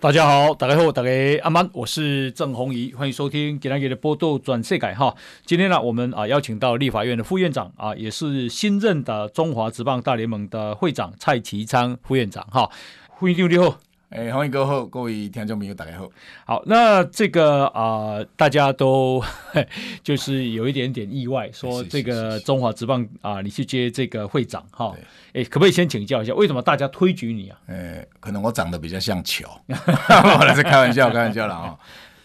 [0.00, 1.10] 大家好，大家好，大家
[1.42, 5.12] 阿曼，我是郑红怡，欢迎收听今天的波动转色改哈。
[5.44, 12.70] 今天呢，我们啊邀请到立法院的副院长啊，也是新任的中华职棒大联盟的会长蔡其昌副院长哈。
[13.08, 13.87] 欢迎六六。
[14.10, 16.08] 哎，欢迎各位各位听众朋友，大家好。
[16.46, 19.22] 好，那这个啊、呃，大家都
[20.02, 24.94] 就是有一点点意外，说这个中华职棒啊、呃，你去接这个会长哈。
[25.34, 27.58] 哎，可不可以先请教一下，为什么大家推举你啊？
[27.66, 31.78] 哎，可能我长得比较像球， 我来是开玩笑，开玩笑了啊。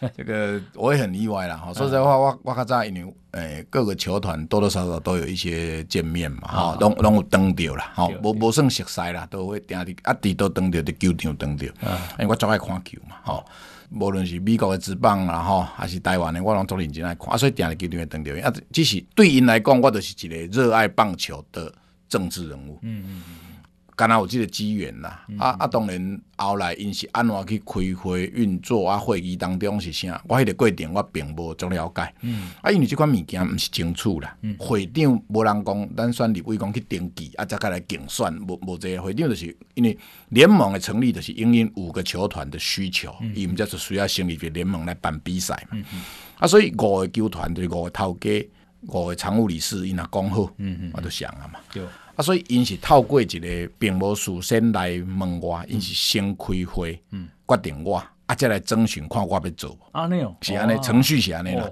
[0.15, 1.71] 这个我也很意外啦哈。
[1.75, 11.65] 说实在话，我我较早因为诶各个球团多多少少都有一些见面嘛哈，拢拢有登到啦，哈，无无算熟悉啦，都会定伫啊伫都登到伫球场登到，
[12.19, 13.43] 因为我最爱看球嘛，哈，
[13.91, 21.73] 无论是美国的职棒啦吼，还是台湾的，我拢足认真爱看，啊，所以定伫球场登到，啊，只是对因来讲，我就是一个热爱棒球的
[22.07, 22.77] 政治人物。
[22.83, 23.42] 嗯嗯嗯。
[23.95, 32.13] 刚好有这个机缘啦，嗯、啊啊，当然后来因是安怎去开会运作啊，会议当中是啥，我迄个过程我并无足了解。
[32.21, 34.35] 嗯，啊，因为这款物件毋是清楚啦。
[34.41, 39.95] 嗯，会长无人讲，咱选立委讲去登记，啊，再开来竞选，无无这个会长就是因为
[40.29, 45.77] 联盟的成立就是因应五个球团的需求，伊毋则是需要成立一个联盟来办比赛嘛。
[45.77, 46.01] 嗯嗯，
[46.39, 48.49] 啊，所以五个球团对五个头家，
[48.87, 51.59] 五个常务理事，伊若讲好，嗯嗯，我都想啊嘛。
[51.71, 51.83] 对。
[52.15, 57.97] 啊，所以因是透过一个并无事先来问我，因是先开会，嗯，决定我，
[58.27, 59.77] 啊，再来征询看我要做。
[59.91, 61.67] 安尼哦是安尼，程序是安尼啦。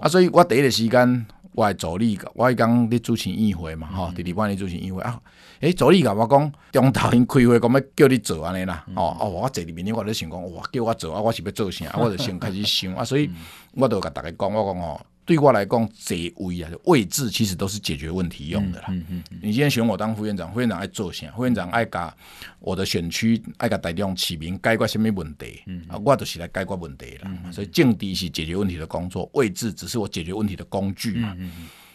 [0.00, 5.20] 啊，所以我第一个时间，我的助理，我系讲你主持议会嘛，吼，第二班你主持议会啊。
[5.60, 8.84] 诶，助理甲我讲，中头因开会，讲要叫你做安尼啦。
[8.96, 11.86] 哦哦，我坐伫面，我咧想讲，哇，叫我做啊，我是要做啥？
[11.90, 13.30] 啊我就先开始想啊，所以
[13.74, 15.00] 我就甲大家讲，我讲哦。
[15.26, 18.86] 对我来讲，职位啊，位置其实都是解决问题用的啦。
[18.90, 21.30] 嗯嗯嗯、你今天选我当副院长，副院长爱做啥？
[21.34, 22.14] 副院长爱甲
[22.60, 25.62] 我的选区爱甲大众市民解决什么问题？
[25.88, 27.22] 啊，我就是来解决问题啦。
[27.24, 31.34] 嗯嗯、所以政治是解决问题的工作，位置只是我解决问题的工具嘛。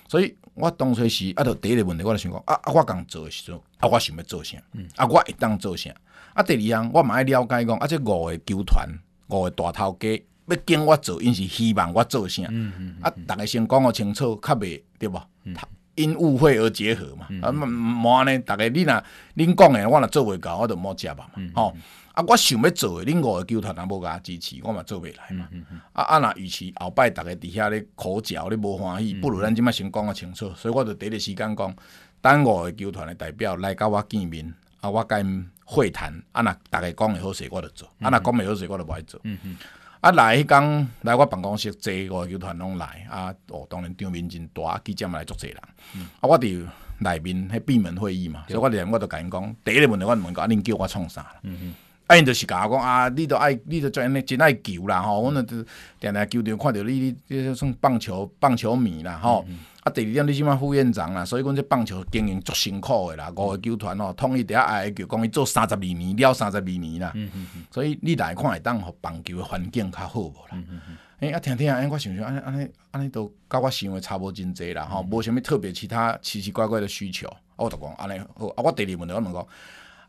[0.07, 4.57] 所以我当初是啊，就第一个问题，我就想讲啊啊，我刚做的时候啊，我想要做啥？
[4.73, 5.93] 嗯、啊，我会当做啥？
[6.33, 8.89] 啊，第二样我嘛爱了解讲啊，这五个球团，
[9.27, 10.23] 五个大头家。
[10.49, 12.43] 要跟我做，因是希望我做啥？
[12.49, 15.19] 嗯嗯、啊，逐个先讲个清楚，较袂对不？
[15.43, 15.55] 嗯、
[15.95, 17.27] 因误会而结合嘛。
[17.29, 19.03] 嗯、啊，莫安尼，逐个你若
[19.35, 21.25] 恁讲诶，我若做袂到，我就莫接嘛。
[21.35, 21.75] 嗯、吼，
[22.13, 25.47] 啊，我想要做诶，恁五个球团也无甲我支持，我嘛做袂来嘛。
[25.51, 30.51] 嗯嗯、啊啊，若与其后摆逐个伫遐咧苦嚼咧无欢喜，不如咱即摆先讲个清楚。
[30.55, 31.75] 所以我就第一个时间讲，
[32.21, 39.21] 等五个球团诶代表来甲我见面，啊，我甲因会谈，啊，若逐个讲诶好势，我就做；啊，若讲袂好势，我就无爱做。
[40.01, 43.33] 啊，来迄工来我办公室坐个球团拢来啊！
[43.49, 45.57] 哦，当然场面真大，记者嘛来足济人。
[45.95, 46.65] 嗯、啊，我伫
[46.99, 51.21] 内面迄闭门会议嘛，所以我连我都甲因讲，第一个问题我问讲，啊，恁叫我创啥？
[52.07, 55.29] 啊，因就是甲我讲啊，你都爱，你都真真爱球啦吼！
[55.31, 55.57] 阮就
[55.99, 59.43] 定定球场看着你，你你算棒球棒球迷啦吼。
[59.49, 59.59] 嗯嗯
[59.89, 67.11] 啊，第二点你即马副院长啦，所以讲这棒球经营足辛苦的啦，五个球团哦，统一底下爱个球，讲伊做三十二年了，三十二年啦。
[67.15, 67.63] 嗯嗯嗯。
[67.71, 70.51] 所以你来看会当互棒球的环境较好无啦？
[70.51, 70.97] 嗯嗯嗯。
[71.19, 77.27] 诶，啊，听听啊，我想想，安尼安尼安尼都甲我想的差无真济啦，吼，无啥物特别其他奇奇怪怪的需求。
[77.55, 79.47] 我就讲安尼好，啊，我第二问题我问讲，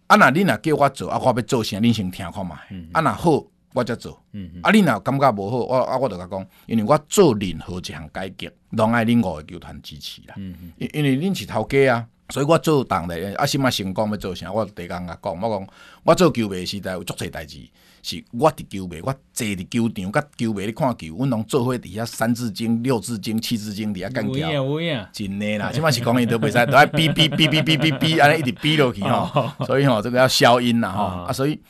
[0.06, 1.78] 啊，若你若叫我做，啊，我要做啥？
[1.78, 2.52] 恁先听看觅。
[2.92, 3.44] 啊，若好。
[3.72, 4.60] 我才做，嗯嗯。
[4.62, 10.34] 啊，你若感觉无好，我啊，我就甲讲，因为我做任何一项改革，拢爱恁五个球团支持啦。
[10.36, 15.68] 因因为恁是头家啊，所以我做当的啊，心啊成功要做啥，我第一工甲讲，我讲
[16.04, 17.58] 我做球迷时代有足侪代志，
[18.02, 31.60] 是我伫球迷，我坐伫球场，甲球迷咧看球，阮拢做伙伫遐三字经、六字经、七字经伫遐干叫，有影有影，真诶啦， 即摆是讲伊都袂使，都爱哔哔哔哔哔哔哔，安尼一直哔落去吼， 所以吼，这个要消音啦吼，啊，所以。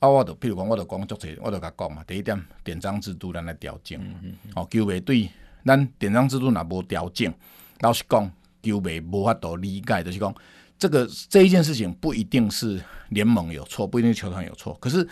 [0.00, 2.04] 啊，我就譬如讲，我就讲足侪，我就甲讲嘛。
[2.06, 3.98] 第一点，典章制度咱来调整。
[4.00, 4.52] 嗯嗯嗯。
[4.54, 5.28] 哦，球迷对
[5.64, 7.32] 咱典章制度若无调整，
[7.80, 8.30] 老实讲，
[8.62, 10.34] 球迷无法度理解，就是讲
[10.78, 15.08] 这个这一件事情不一定是联盟有错，不一定是球团有错，可是。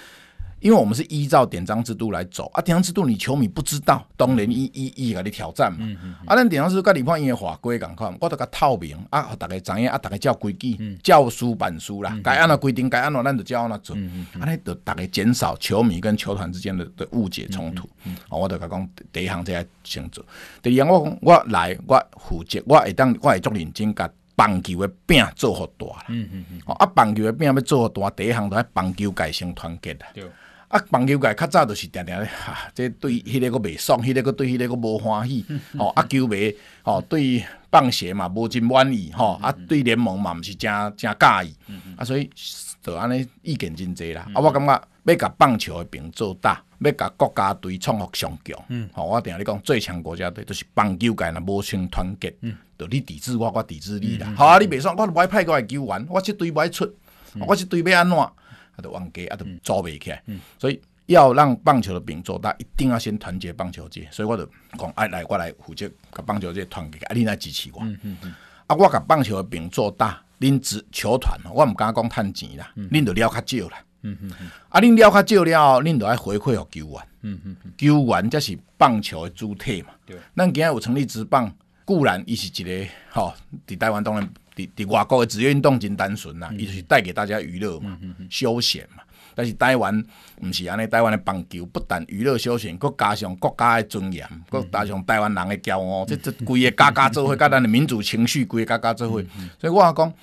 [0.60, 5.78] 因为我们是依照典章制度来走啊，典章制度你球迷不知道，当然一一一个你挑战嘛。
[5.80, 13.96] 嗯嗯嗯、啊，咱典章制度跟立法院的法规共款，我都甲透明啊，大家知影啊，大家照规矩，照书办书啦，该按照规定该按怎咱就照按怎做。
[14.40, 17.86] 啊，尼就大家减少球迷跟球团之间的的误解冲突。
[18.04, 20.24] 嗯嗯嗯、我就甲讲第一项这样先做。
[20.62, 26.04] 第二项我我来我负责，我会当我会足认真甲棒球的饼做好大啦。
[26.08, 26.60] 嗯嗯嗯。
[26.76, 30.06] 啊，棒球的饼要做好大，第一项就系棒球界先团结啦。
[30.14, 30.24] 对。
[30.74, 35.46] 啊，棒球界较早就是定定咧，哈，这对迄个个袂爽，迄个个对迄个个无欢喜。
[35.78, 41.54] 哦，啊球迷，哦对棒协嘛无真满意，吼，啊对联盟嘛毋是诚诚介意。
[41.96, 42.28] 啊，所以
[42.82, 44.28] 就安尼意见真侪啦。
[44.34, 48.58] 啊，我感觉要甲棒球的饼做大，要甲国家队创复上强。
[48.66, 48.90] 嗯。
[48.92, 52.34] 吼，我定下咧讲最强国家队，就是棒球界若无先团结。
[52.40, 52.52] 嗯。
[52.76, 54.34] 就你抵制我，我抵制你啦。
[54.36, 56.92] 好啊，你袂爽，我无爱派过来球员，我即队无爱出，
[57.46, 58.18] 我即队要安怎？
[58.76, 60.22] 啊，都忘记，啊，都做袂起来。
[60.26, 64.08] 嗯、所以要让棒球的饼做大，一定要先团结棒球界。
[64.10, 64.48] 所以我就
[64.78, 67.80] 讲，哎，来，我来负责甲棒球界团结，啊，你来支持我。
[67.82, 68.34] 嗯嗯嗯、
[68.66, 73.84] 啊，我甲棒球的饼做大，恁职球团，我毋敢讲趁钱啦，恁就了较少啦。
[74.02, 77.02] 嗯嗯嗯、啊，恁了较少了后，恁就爱回馈予球员。
[77.22, 79.88] 嗯嗯嗯、球员才是棒球的主体嘛。
[80.04, 80.16] 对。
[80.36, 81.50] 咱今日有成立职棒，
[81.84, 83.34] 固然伊是一个，吼、哦，
[83.66, 84.28] 伫台湾当然。
[84.56, 89.02] 伫伫外国的职业运动真单纯啦，伊、嗯、就是带给大家娱乐嘛、嗯、休闲嘛。
[89.36, 90.04] 但是台湾
[90.42, 99.20] 毋是安尼，台湾的棒球不但娱乐休闲，佮加上国家的尊严，搁、嗯、加上台湾人的骄傲，即即规个家家做伙，甲咱的民族情绪规个家家做伙。
[99.58, 100.14] 所以我讲，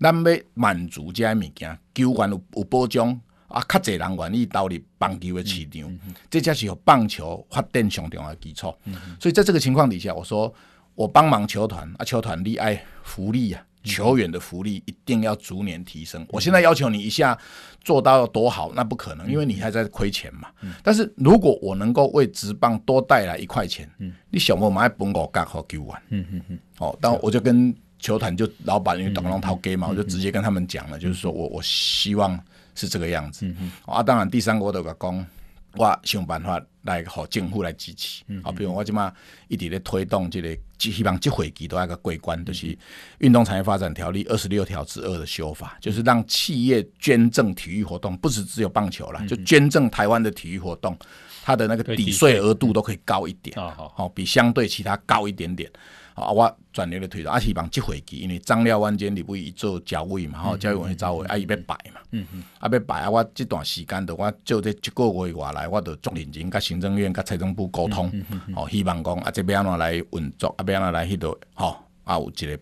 [0.00, 3.08] 咱要满足这些物件，球员有有保障，
[3.46, 8.74] 啊，较侪人愿意投入棒球的市场，这才是有棒球发展上重要的基础。
[9.20, 10.52] 所以在这个情况底下，我说
[10.96, 13.62] 我帮忙球团啊，球团你爱福利啊。
[13.88, 16.26] 球员的福利一定要逐年提升。
[16.28, 17.36] 我现在要求你一下
[17.80, 20.48] 做到多好，那不可能，因为你还在亏钱嘛。
[20.82, 23.88] 但是如果我能够为职棒多带来一块钱，
[24.30, 26.02] 你小莫买本我干好球完。
[26.10, 26.58] 嗯嗯嗯。
[26.78, 32.38] 哦，但我就跟球团就老板因为董龙涛给嘛，我就直接跟他们讲了，就是说我我希望
[32.74, 33.46] 是这个样子。
[33.86, 35.26] 啊，当然第三个我都讲。
[35.74, 39.12] 我想办法来和政府来支持，好，比如我即马
[39.48, 42.66] 一直咧推动这个，希望这会期都要个过关，就是
[43.18, 50.98] 《运动产业发展条例》二十六条之二的修法，就是让企业捐赠体育活动，不是只有棒球啦，就捐赠台湾的体育活动，
[51.44, 55.70] 它的那个抵税额度都可以高一点，好，比相对其他高一点点。
[56.18, 68.12] 啊，我全力咧推动，啊，希望即会期，因为张廖万坚立委做教委嘛，吼，教育委员召委，啊，伊要摆嘛，嗯嗯，啊，要摆啊，我这段时间，我就这一个月外来，我着足认真，甲行政院、甲财政部沟通，
[68.54, 72.58] 吼，希望讲啊，这要安怎来运作，啊，要安怎来迄度，吼，啊，有一个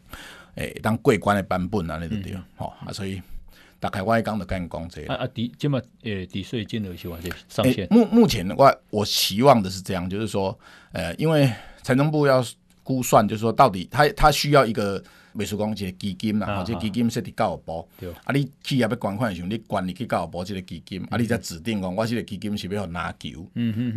[0.56, 3.20] 诶，当过关的版本啊，那就对，吼，啊，所以
[3.78, 10.58] 大概我一讲就跟你讲这个，啊啊，抵，即嘛，诶，抵税金额是话这上限，目目前我我希望的是这样，就是说，
[10.92, 11.50] 呃，因为
[11.82, 12.44] 财政部要。
[12.86, 15.02] 估算就是说，到底他他需要一个
[15.32, 17.86] 美术工一个基金啦，这基金设立教育部。
[18.22, 23.44] 啊，你企业要捐款的时候，你管理去教育部这个基金，啊，你再指定讲，我这个基金是要拿球，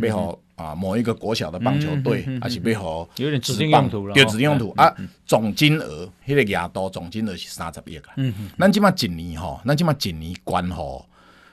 [0.02, 4.92] 要好啊某一个国小的棒球队，还是要好有点指定用途了，对，指定用途啊，
[5.24, 8.14] 总金额迄个额度总金额是三十亿啦。
[8.16, 11.06] 嗯嗯，咱起码一年吼，咱起码一年捐吼。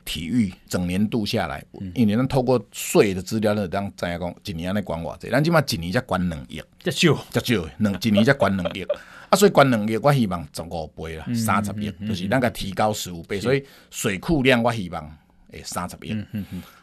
[0.08, 1.62] 体育整年度下来，
[1.94, 8.84] 因为咱透过税的资料呢，当知影讲一年安尼管偌济，咱即码一年才管两亿，才少，才少，两一年才管两亿，
[9.30, 13.62] 啊，所以管两亿，我希望十五倍啦，三十亿，就是咱个提高十五倍，所以
[13.92, 15.04] 水库量我希望
[15.52, 16.16] 诶三十亿，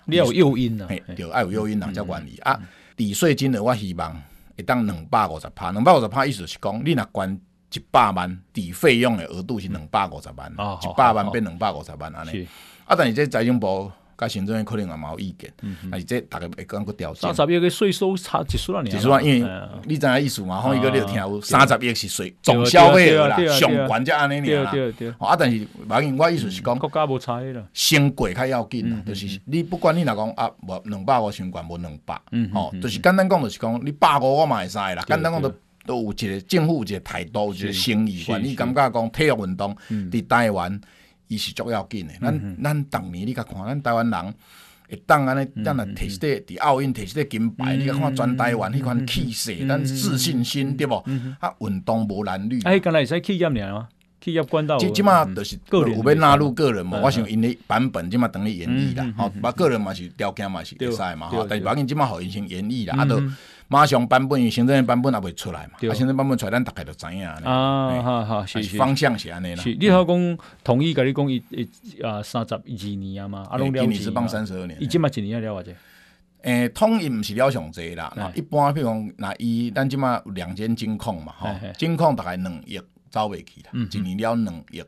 [0.04, 2.36] 你要有诱因呐，对，要有诱因人，才管理。
[2.42, 2.60] 啊，
[2.94, 4.22] 抵税金额我希望
[4.56, 7.40] 会当两百五十趴，两百五十趴意思是讲，你若管
[7.72, 12.46] 一百万抵费用的额度是两百五十万，一百万变两百五十万安尼。
[12.84, 15.52] 啊，但是这财政部甲行政院可能也有意见，
[15.90, 17.34] 但是这大家会讲个调整。
[17.34, 19.50] 三十亿个税收差几十万，几十万，因为
[19.86, 20.60] 你知影意思嘛？
[20.60, 24.72] 吼，一个你有听有，三十亿是税总消费额啦，上悬才安尼尔啦。
[25.18, 32.14] 啊，但是反正我意思是讲，国家无差啦，先过较要紧，就是你不管你若讲啊，无两百五先管无两百，
[32.52, 35.02] 吼，就是简单讲就是讲，你百五我嘛会使啦。
[35.08, 35.52] 简单讲都
[35.86, 40.80] 都有一个政府有一个态度，有一个心意，你感觉讲体育运动伫台湾。
[41.28, 44.34] 伊是足要紧的，咱咱逐年你甲看，咱台湾人
[44.88, 51.02] 会当安尼，咱来摕一个伫奥运摕一个金牌，你甲看全台湾迄款气势，咱自信心对无？
[51.40, 52.60] 啊，运动无蓝绿。
[52.62, 53.88] 哎，刚才使企业尔吗？
[54.20, 54.78] 企业管道。
[54.78, 63.22] 即即码就是有要纳入个人嘛，我想因的版本即码等于演绎啦，吼，把个人嘛是条件嘛是会使嘛，吼，但是毕竟即码互因先演绎啦，啊，都。
[63.68, 65.72] 马上版本，行政版本也未出来嘛？
[65.90, 67.26] 啊，行政版本出来，咱大概就知影。
[67.26, 69.62] 啊，好好，是方向是安尼啦。
[69.62, 73.94] 是，你好讲统一，甲你讲一一啊三十二年啊嘛，啊拢了解。
[73.94, 74.76] 是放三十二年。
[74.80, 75.74] 伊即嘛一年了偌济？
[76.42, 78.32] 诶，统一毋是了上济啦。
[78.34, 82.78] 一般譬如讲，那伊咱即嘛有两间金控嘛，吼，金控大概两亿
[83.10, 84.82] 走袂去啦，一年了两亿。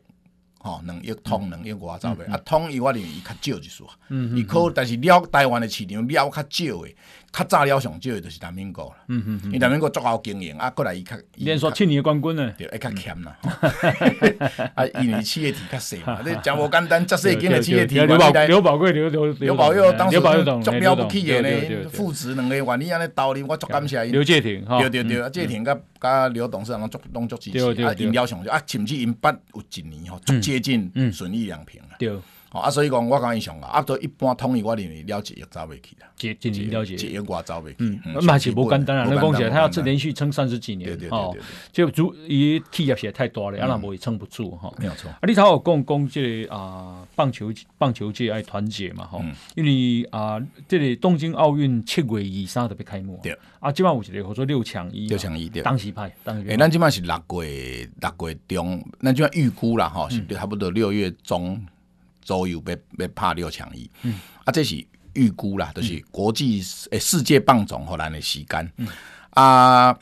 [0.59, 3.89] 吼，两亿通两亿外走袂，啊统一我认为伊较少一数，
[4.35, 6.89] 伊可但是了台湾的市场了较少的。
[7.37, 13.37] 较早了上少的就是南明国，嗯嗯嗯，因南明国足够经营，啊，过来伊较连续七年冠军呢， 对，会较欠啦，
[14.75, 24.13] 啊，因为企业体较细嘛， 你讲无简单，遮细间的企业体，刘宝刘宝贵刘刘刘宝佑当时足了不起的呢，父子两个愿意安尼斗阵，我足感谢伊。
[24.13, 31.93] 刘介廷，对对对，介廷甲甲刘董事长足拢足支持，啊，因了上少，啊，甚至因捌有一年吼，足接近损益两平啊。
[32.51, 32.61] 对。
[32.61, 37.77] 啊，所以讲我讲伊上啊，啊，都一般统一我认为了解也走袂去啦，解解了解，解我走袂去。
[37.79, 41.37] 嗯，嘛是无简单啊，那讲起来，他要连续撑三十几年，对对哦，
[41.73, 44.73] 就主伊企业实在太大了，啊，那无也撑不住哈。
[44.79, 45.11] 没有错。
[45.11, 49.23] 啊，你头有讲讲这个啊，棒球棒球界爱团结嘛，哈，
[49.55, 56.49] 因为啊，这个东京奥运七月二三特别开幕，对，啊，今晚有一个叫做六强一，六强一，当时派，当时。
[56.49, 61.61] 诶，咱今晚是六月六月中，咱今晚预估啦，哈，是差不多六月中。
[62.27, 68.89] 左右要要拍六强一，嗯、啊，这是预估啦，就是国际诶、嗯、世界棒总后来的时间，嗯、
[69.31, 69.97] 啊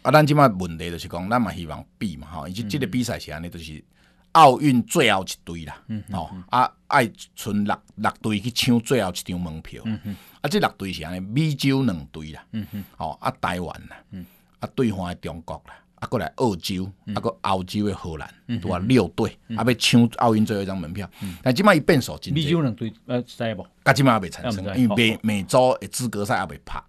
[0.00, 3.84] 啊，咱即马问题就是讲，咱嘛希望比嘛吼，以及即个比赛是安尼，就是
[4.32, 14.24] 奥运最后一队啦，嗯嗯、哦，啊，爱剩六六队去抢最后一张门票，嗯嗯、啊，这六队是安尼，美洲两队啦，嗯嗯、哦，啊，台湾啦，嗯、
[14.60, 15.74] 啊，对方的中国啦。
[16.06, 21.08] 啊，过来澳洲，啊，个澳洲的荷兰，都话六队，啊，要抢奥运最后一张门票。
[21.42, 22.40] 但即摆伊变数真多。
[22.42, 23.66] 美洲两队，呃，知无？
[23.84, 26.82] 甲即摆也未产生，因为美美洲的资格赛也未拍。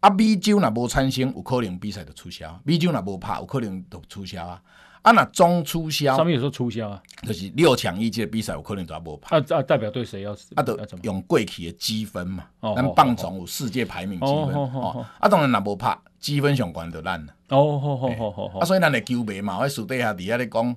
[0.00, 2.60] 啊，美洲若无产生，有可能比赛就取消。
[2.64, 4.60] 美洲若无拍，有可能就取消啊。
[5.02, 9.36] 啊，若总取消，上面有说取消啊，就是六强一届比赛有可能就无拍。
[9.36, 10.32] 啊啊，代表队谁要？
[10.56, 12.44] 啊，就用过去的积分嘛。
[12.74, 14.54] 咱棒总有世界排名积分。
[14.54, 15.96] 哦，啊，当然若无拍。
[16.20, 20.76] 积分上关就烂了哦，好好好好好，啊，所以咱的球迷嘛，喺树底下底下咧讲，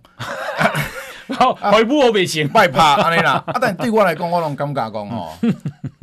[1.37, 3.43] 好，回补我未行，拜拍安尼啦。
[3.47, 5.33] 啊，但对我来讲，我拢感觉讲吼，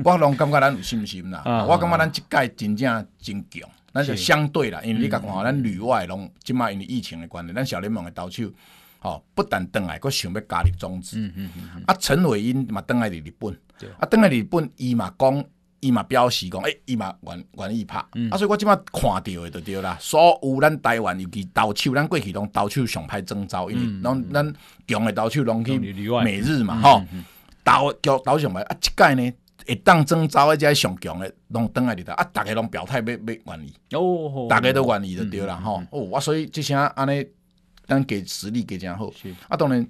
[0.05, 1.43] 我拢感觉咱有信心啦。
[1.69, 8.51] 我感觉咱即届真正真强，咱就相对啦，因为你甲看，咱旅外拢即马因为疫情的关系，咱小联盟的投手，
[8.99, 11.19] 吼，不但登来，佫想要加入中职。
[11.19, 11.83] 嗯嗯嗯。
[11.87, 13.59] 啊，陈伟英嘛登来伫日本，
[13.99, 15.45] 啊，登来日本伊嘛讲。
[15.81, 19.97] 伊嘛表示讲，诶、欸，伊嘛愿愿意拍，嗯、啊，所以我即马看到诶就对啦。
[20.01, 24.55] 所有咱台湾尤其投手，咱过去拢投手上歹征招，因为拢咱
[24.87, 27.03] 强诶投手拢去美日嘛，吼，
[27.65, 29.33] 投叫投上歹啊，即届呢
[29.67, 33.17] 会当征招诶，即个上强诶拢倒来伫搭，啊，逐个拢表态要要
[33.57, 37.25] 愿意，哦，逐个都愿意就对啦，吼，哦，我所以即声安尼，
[37.87, 39.31] 咱给实力给诚好，是。
[39.49, 39.87] 啊，当然，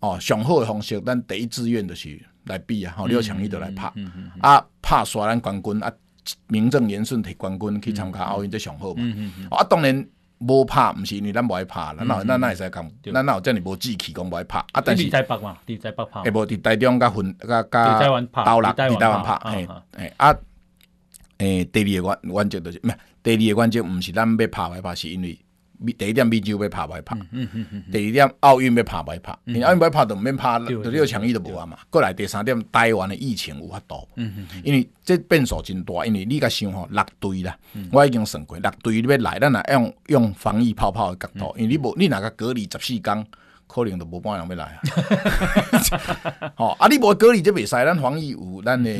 [0.00, 2.20] 哦，上好诶方式，咱第一志愿就是。
[2.44, 2.94] 来比啊！
[2.96, 3.92] 吼，六强一都来拍，
[4.40, 5.92] 啊，拍刷咱冠军啊，
[6.48, 9.04] 名正言顺摕冠军去参加奥运，这上好嘛。
[9.50, 10.06] 啊，当然
[10.38, 14.58] 无拍，毋是因为咱无爱拍，咱哪咱哪会使讲，咱哪有遮尔无志气讲无爱拍。
[14.72, 20.34] 啊，但是台北嘛，伫台北拍，诶，无伫台中甲分甲甲斗六伫台湾拍，诶诶啊，
[21.38, 25.38] 诶，第二个原原则就是，唔系第二个原则，毋是咱要拍来拍，是因为。
[25.96, 27.16] 第一点，美洲要拍歹拍；
[27.90, 29.36] 第二点，奥运要拍歹拍。
[29.44, 31.78] 你奥运歹拍，就毋免拍，就六强伊都无啊嘛。
[31.88, 34.06] 过来第三点，台湾的疫情有法度，
[34.62, 36.04] 因为这变数真大。
[36.04, 37.56] 因为你甲想吼，六队啦，
[37.90, 43.26] 我已经算过，六队你要来，咱若用用防疫泡泡的角度，因为你无你若甲隔离十四天。
[43.72, 44.80] 可能都无半人要来啊！
[46.58, 46.88] 吼啊！
[46.88, 47.68] 你无隔离，这袂使。
[47.68, 48.90] 咱防疫有咱的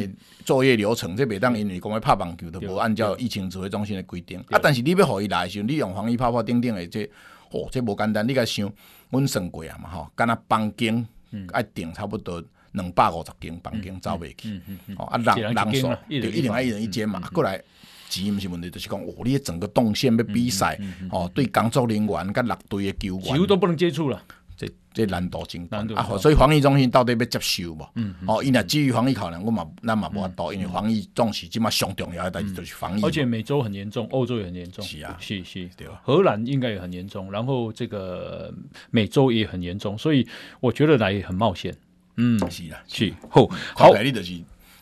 [0.45, 4.59] 作业流程，这袂当因为讲要拍棒球，都无按照疫情指挥中心的规定啊。
[4.63, 7.05] 但是你要互伊来的时候，你用防疫泡泡顶顶的这，
[7.51, 8.27] 哦，这无简单。
[8.27, 8.73] 你甲想，
[9.11, 11.07] 阮算过啊嘛，吼，敢若房间
[11.53, 12.43] 爱订差不多
[12.73, 14.61] 两百五十间房间走袂去。
[14.97, 17.21] 哦啊，人人数就一定爱一人一间嘛。
[17.33, 17.63] 过来
[18.09, 20.79] 钱毋是问题，就是讲哦，你整个动线要比赛，
[21.11, 24.23] 哦，对工作人员甲六队的球员，几乎都不能接触了。
[24.61, 26.19] 这这难度真大啊！
[26.19, 27.81] 所以防疫中心到底要接受无？
[28.27, 33.03] 哦，因为基于防疫考量，我嘛咱嘛无法度，因为防疫总是即嘛上重要的代志就是防疫。
[33.03, 34.85] 而且美洲很严重，欧洲也很严重。
[34.85, 36.03] 是啊，是是，对吧？
[36.05, 38.53] 荷兰应该也很严重，然后这个
[38.91, 40.29] 美洲也很严重，所以
[40.61, 41.75] 我觉得来也很冒险。
[42.19, 43.15] 嗯，是啊，是。
[43.31, 44.39] 好，好，你就是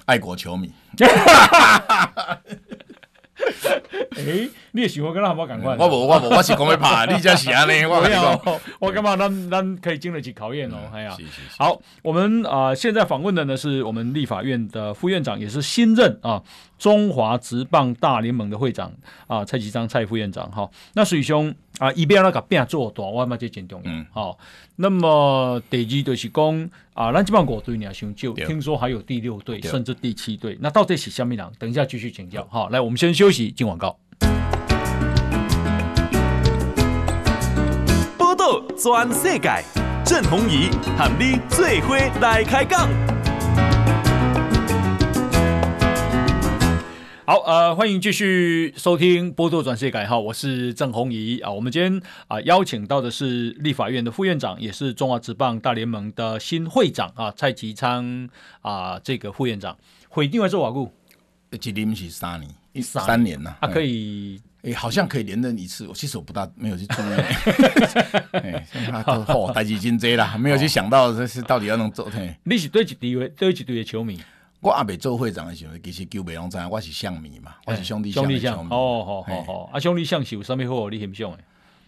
[0.06, 0.72] 爱国球迷。
[4.16, 5.76] 诶，你也喜欢跟他好赶快？
[5.76, 8.60] 我无，我无，我是讲要拍， 你才是安尼，我没有。
[8.78, 9.16] 我干嘛？
[9.16, 10.76] 咱咱可以经得起考验哦。
[10.92, 11.16] 哎呀，
[11.58, 16.42] 好，我们啊，现在访问的呢是我们立法院的副院长，也是新任啊
[16.78, 18.92] 中华职棒大联盟的会长
[19.26, 20.50] 啊蔡其章蔡副院长。
[20.50, 23.90] 哈，那水兄啊，一边那个变做大，我嘛这真重要。
[24.12, 24.38] 好，
[24.76, 31.52] 那么第二就是讲啊，咱这帮五队你要想救听说还有第六队，甚至第七队，那到底是什么人？
[31.58, 32.46] 等一下继续请教。
[32.50, 33.98] 好，来，我们先休息，进广告。
[38.16, 39.64] 报道全世界，
[40.04, 42.88] 郑弘仪喊你最伙来开讲。
[47.28, 51.50] 好，呃，欢迎继续收听《波多转世改》哈，我是郑弘仪啊。
[51.50, 51.94] 我们今天
[52.26, 58.26] 啊、呃、邀请到的是立法院的副院长，也是中华职棒大联盟的新会长啊，蔡其昌
[58.62, 59.76] 啊、呃，这个副院长。
[60.08, 60.90] 会另外做瓦固，
[61.50, 65.86] 一任是三年，一三年呐，啊可以，哎，好像可以连任一次。
[65.86, 67.12] 我其实我不大没有去注意，
[68.40, 68.66] 哎，
[69.04, 72.10] 哦，代志真多啦，没有去想到这是到底要能做。
[72.44, 73.28] 你是对几队？
[73.36, 74.18] 对几队的球迷？
[74.60, 78.68] 我阿未做会长的时候，其实球迷拢知影，我是象迷嘛，我是兄弟象的球迷。
[78.70, 80.90] 哦，好好好，啊，兄弟象是有啥物好？
[80.90, 81.38] 你欣赏诶？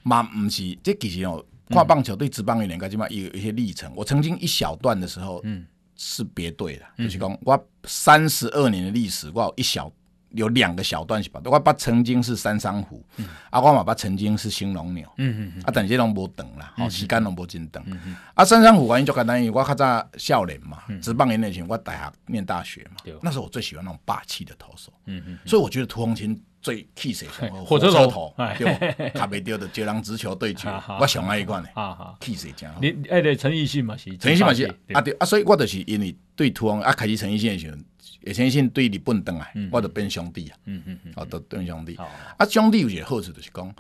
[0.03, 3.93] 嘛，毋是，这其实哦，看棒球对职棒一年，起码有一些历程。
[3.97, 9.91] 我曾经一小段的时候，嗯，是别队的，就是讲我三十二年的历史，我有一小。
[10.33, 11.41] 有两个小段是吧？
[11.45, 23.15] 我爸曾经是三商虎，嗯、啊，我妈爸曾经是兴隆鸟，嗯嗯嗯，啊，但是这拢无长啦，好、嗯，时间拢无真长，嗯嗯，啊，三商虎原因就简单，因为我较早少年嘛，职棒年那前我大学念大学嘛，对。
[23.23, 27.27] 那时候我最喜欢那种霸气的投手，嗯嗯，所以我觉得屠洪卿最气势，
[27.67, 30.69] 火车头，对，卡袂丢的接壤直球对决，
[31.01, 37.77] 我上爱一款的，啊哈，气势强，你哎对陈奕迅嘛是，陈奕迅嘛是，啊对啊，所以我就是因为对屠洪啊开始陈奕迅的时候。
[38.23, 41.97] 也相信对日本登来，我就变兄弟啊，嗯嗯哦，都变兄弟。
[41.97, 43.75] 啊，兄弟有一个好处就是讲，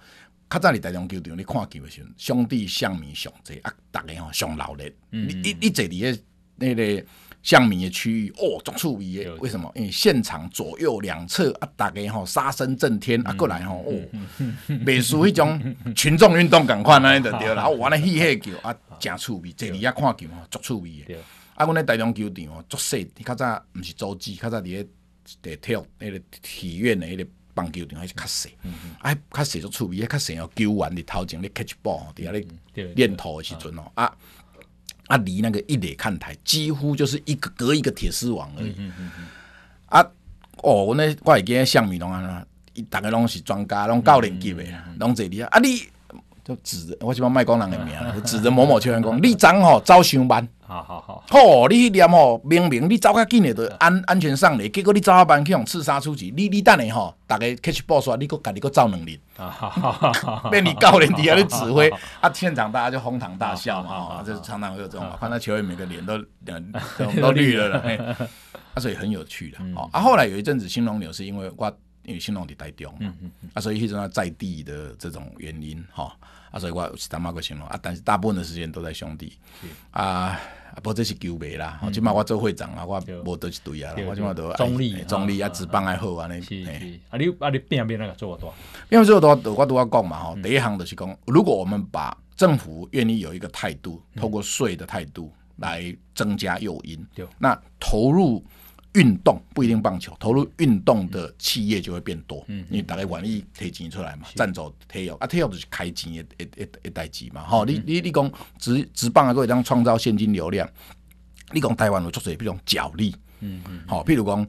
[0.49, 4.85] 较早你台中球场你看球的时候，兄弟相面上济啊，逐个吼上闹热。
[5.11, 6.23] 你你你坐伫个
[6.57, 7.05] 那个
[7.43, 9.35] 相面的区域，哦，足趣味的。
[9.37, 9.71] 为什么？
[9.75, 13.93] 因为现场左右两侧啊，大家吼杀声震天啊，过来吼哦，
[14.69, 17.63] 袂输迄种群众运动共款 安尼就对啦。
[17.63, 21.21] 啊，玩咧嬉戏球啊，诚趣味，坐伫遐看球吼，足趣味的。
[21.61, 24.87] 啊，阮咧台中球场哦，足细，较早毋是洲际，较早伫
[25.43, 28.57] 个体育迄个体院的迄个棒球场迄是较细，
[29.00, 32.47] 啊，较细足趣味，较细哦，球员伫头前咧 catch ball，伫遐咧
[32.95, 34.11] 练投的时阵哦，啊
[35.09, 38.75] 啊，离那个一垒看台几乎就是一个隔一个铁丝网而已，
[39.85, 40.00] 啊，
[40.62, 44.64] 哦，阮咧我会记象迷拢安怎，伊逐个拢是专家，拢教练级的，
[44.99, 45.87] 拢坐伫啊，啊你。
[46.50, 59.17] 就指着我喜欢卖光人的名，指着某某球员讲：“你昨吼走上班，好好好，吼你去念吼，明明你走较紧的，就安安全上垒，结果你走较慢去用刺杀出去，你你等下吼，大家 catch ball 出来，你搁家己搁走两日，
[60.50, 61.89] 被 你教练底下咧指挥，
[62.21, 66.19] 啊，现场大家就哄堂大笑嘛，啊，就常常会有这种，看到球员每个脸都
[67.23, 67.78] 都绿了了，
[68.75, 69.58] 啊，所以很有趣的，
[69.93, 71.73] 啊，后来有一阵子新龙牛是因为我。
[72.04, 76.17] 因为新农在台中，嗯嗯嗯、啊，所以迄种在地的这种原因，哈，
[76.50, 79.39] 啊，所以我是他妈个兴农啊，但是大部分的时间都在兄弟，
[79.91, 80.41] 啊啊，
[80.76, 86.63] 不过这是球迷啦，起码、嗯、我做会长啊，我无得一堆啊，我起码都中立，中立啊，职棒还好啊，那是
[87.10, 88.52] 啊，你啊，你变变那个做多，
[88.89, 98.45] 变做多，我都要讲嘛，吼，第一行就是讲，如果我们把政府愿意有一个态度，透过税的态度来增加诱因，嗯、那投入。
[98.95, 102.45] 运动不一定棒球，投入运动的企业就会变多。
[102.49, 107.43] 嗯，因为大家愿意提钱出来嘛，赞助体育啊，体育就是开钱的一一一代志嘛。
[107.43, 110.69] 好，你你你讲直直棒啊，可以当创造现金流量。
[111.53, 114.47] 你讲台湾有足侪，比如讲角力，嗯嗯，好，譬如讲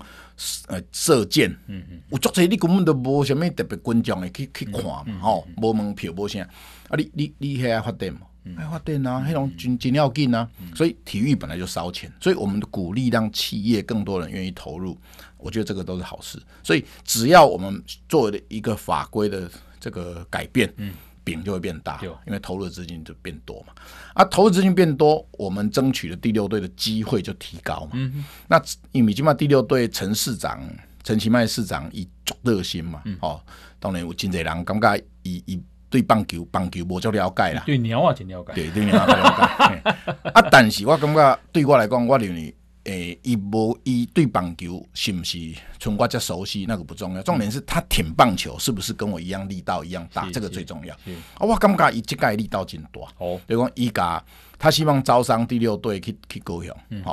[0.67, 6.41] 呃射箭，嗯嗯，有足侪你根本都无什么特别观众的去去看嘛，吼，无门票无啥，
[6.89, 8.21] 啊，你你你遐发展嘛？
[8.57, 14.97] 哎，发电啊，那种真真要紧啊，所以体育本来就烧钱，所以我们鼓励让企业更多人愿意投入，
[15.37, 16.41] 我觉得这个都是好事。
[16.63, 19.47] 所以只要我们做的一个法规的
[19.79, 20.91] 这个改变，嗯，
[21.23, 23.73] 饼就会变大，因为投入的资金就变多嘛。
[24.15, 27.91] 啊，投入资金变多，我们争取的第六队的机会就提高嘛。
[27.93, 28.59] 嗯，那
[28.91, 30.59] 因为起码第六队陈市长
[31.03, 33.39] 陈其迈市长以足热心嘛，哦，
[33.79, 35.61] 当然有真济人感觉以以。
[35.91, 37.61] 对棒球，棒球无足了解啦。
[37.65, 38.53] 对鸟啊，真了解。
[38.53, 40.29] 对对鸟啊，了解。
[40.31, 45.37] 啊， 但是我感觉对我来讲，我认为，诶，伊无伊对棒球是毋是
[45.77, 47.21] 像我这熟悉，那个不重要。
[47.21, 50.95] 重点是他舔棒球是不是跟我一样力道一样大，这个最重要。
[50.95, 53.01] 啊，我感觉伊这届力道真大。
[53.17, 54.23] 哦，比如讲伊家，
[54.57, 56.75] 他希望招商第六队去去高雄。
[56.89, 57.03] 嗯。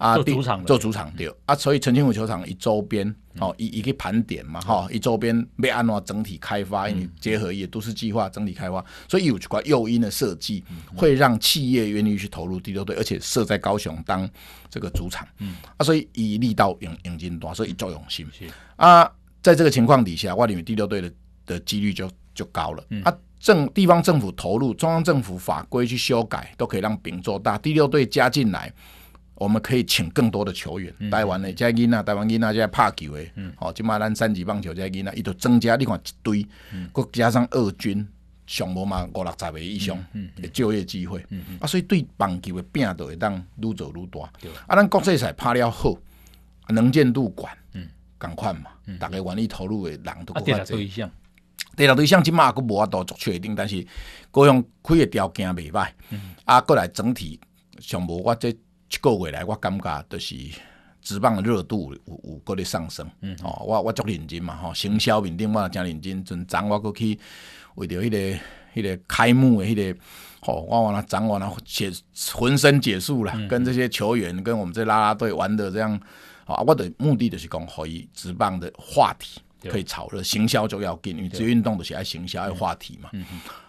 [0.00, 0.08] 好。
[0.08, 1.30] 啊，做主场，做主场对。
[1.44, 10.64] 啊，所以陈清湖球场一周边哦，一一个盘点嘛，哈，一周边被按照整体开发，因为结合也都市计划整体开发，所以有几块诱因的设计，
[10.96, 14.28] 会让企业愿意去投入第六队，而且设在高雄当
[14.70, 15.56] 这个主场，嗯。
[15.76, 18.26] 啊，所以以力道引引进多，所以作用性。
[18.76, 19.10] 啊，
[19.42, 21.12] 在这个情况底下，我认为第六队的
[21.44, 28.72] 的几率就就高了，啊，政地方政府投入，中央政府法规去修改，都可以让饼做大，第六队加进来。
[29.40, 33.24] 我们可以请更多的球员，台湾的这些囡仔，台湾囡仔这些拍球的，
[33.56, 36.46] 好，今嘛咱三级棒球这些囡仔，伊都增加，你看一堆，
[36.92, 38.06] 再加上二军
[38.46, 39.96] 上无嘛五六十个以上
[40.36, 41.58] 的就业机会，嗯，嗯。
[41.58, 44.20] 啊，所以对棒球的变都会当愈做愈大。
[44.66, 45.96] 啊，咱国际赛拍了好，
[46.68, 47.50] 能见度广，
[48.18, 51.08] 共款嘛，大家愿意投入的人都较侪。
[51.76, 52.22] 第六对象。
[52.22, 53.86] 即马阁无法度做确定，但是
[54.30, 55.88] 各样开的条件袂歹，
[56.44, 57.40] 啊，过来整体
[57.78, 58.54] 上无我这
[58.90, 60.36] 一个月来，我感觉就是
[61.00, 63.06] 职棒的热度有有搁咧上升。
[63.42, 67.18] 哦，我我足认真嘛，吼，行销面顶我也真认真，阵昨我搁去。
[67.76, 68.40] 为着迄个、
[68.74, 70.00] 迄个开幕的迄个，
[70.40, 71.90] 吼，我完了，昨晚了，解
[72.32, 75.98] 浑身解数了，跟这些球员，跟我们这啦啦队玩的这样，
[76.44, 83.08] 啊，我的目的就是讲，可以职棒的话题可以炒热，行销就要紧，因为这运动都是爱行销爱话题嘛。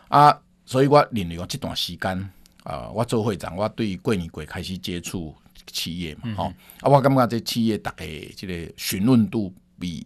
[0.07, 2.29] 啊，所以我认为讲这段时间，
[2.63, 5.35] 啊，我做会长，我对过年过开始接触
[5.67, 6.43] 企业嘛，吼，
[6.81, 10.05] 啊，我感觉这企业大概这个询问度比。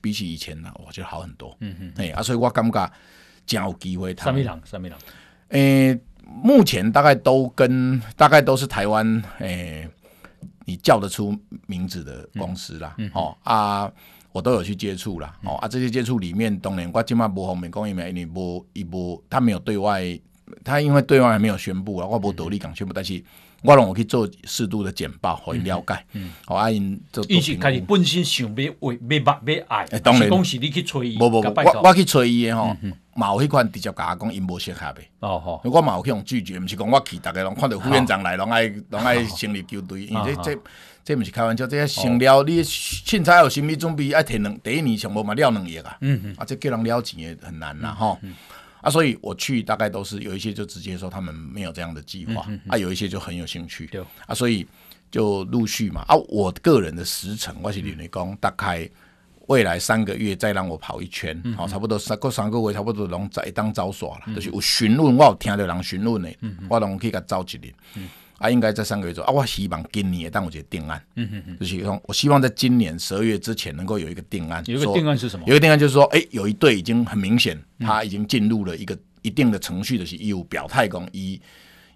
[0.00, 1.56] 比起以前呢，我觉得好很多。
[1.58, 2.92] 嗯嗯，哎啊，所以我感觉
[3.44, 4.14] 真有机会。
[4.14, 4.62] 三米人？
[4.64, 4.96] 三米人？
[5.48, 9.88] 诶，目前大概都跟大概都是台湾诶，
[10.64, 12.94] 你叫得出名字的公司啦。
[12.98, 13.92] 嗯、哦啊，
[14.30, 15.36] 我都有去接触啦。
[15.42, 20.04] 哦啊，这些接触里面，当然我今嘛无方面讲，因为你无一波，他没有对外，
[20.62, 23.22] 他因为对外还没有宣布啊，我无独立讲宣布，但是。
[23.66, 26.04] 我拢有去做适度的简报，可以了解。
[26.12, 27.24] 嗯，好，阿因做。
[27.30, 31.16] 伊是家己本身想要为要捌要爱，当然讲是你去催伊。
[31.18, 32.76] 无无无，我我去催伊的吼，
[33.14, 35.00] 嘛有迄款直接甲我讲，因无适合的。
[35.20, 40.04] 哦吼，我嘛有去用拒绝，毋是讲我去，逐个拢看到副院长来，拢爱拢爱成立球队。
[40.04, 40.60] 因为这这
[41.02, 45.96] 这毋是开玩笑，这成了你凊彩有心理准备，爱摕两第一年上无嘛了两亿啊。
[46.02, 48.18] 嗯嗯，啊，这叫人了钱也很难呐，吼。
[48.84, 54.66] 啊，所以我去大概都是有一些就直接说他们没有这样的计划，嗯嗯、啊，有一些就很有兴趣，对啊，所以
[55.10, 56.04] 就陆续嘛。
[56.06, 58.86] 啊，我个人的时程，我是认为讲，大概
[59.46, 67.72] 未来三个月再让我跑一圈，好、嗯哦，差不多三个三个月，差不多拢再当招耍了，嗯、就是有询问，我有听到人询问的，嗯、我拢可以甲招一日。
[68.38, 69.32] 嗯啊，应该在三个月左右啊。
[69.32, 74.62] 我希望今年，但我觉得定案，嗯嗯嗯，就是说，我希望在今年十二月之前能够有一个定案。
[74.66, 75.44] 有一个定案是什么？
[75.46, 81.40] 有一个定案就是说，哎、欸，有一队已经很明显，他已经进入了一个一定的程序的义务表态，公一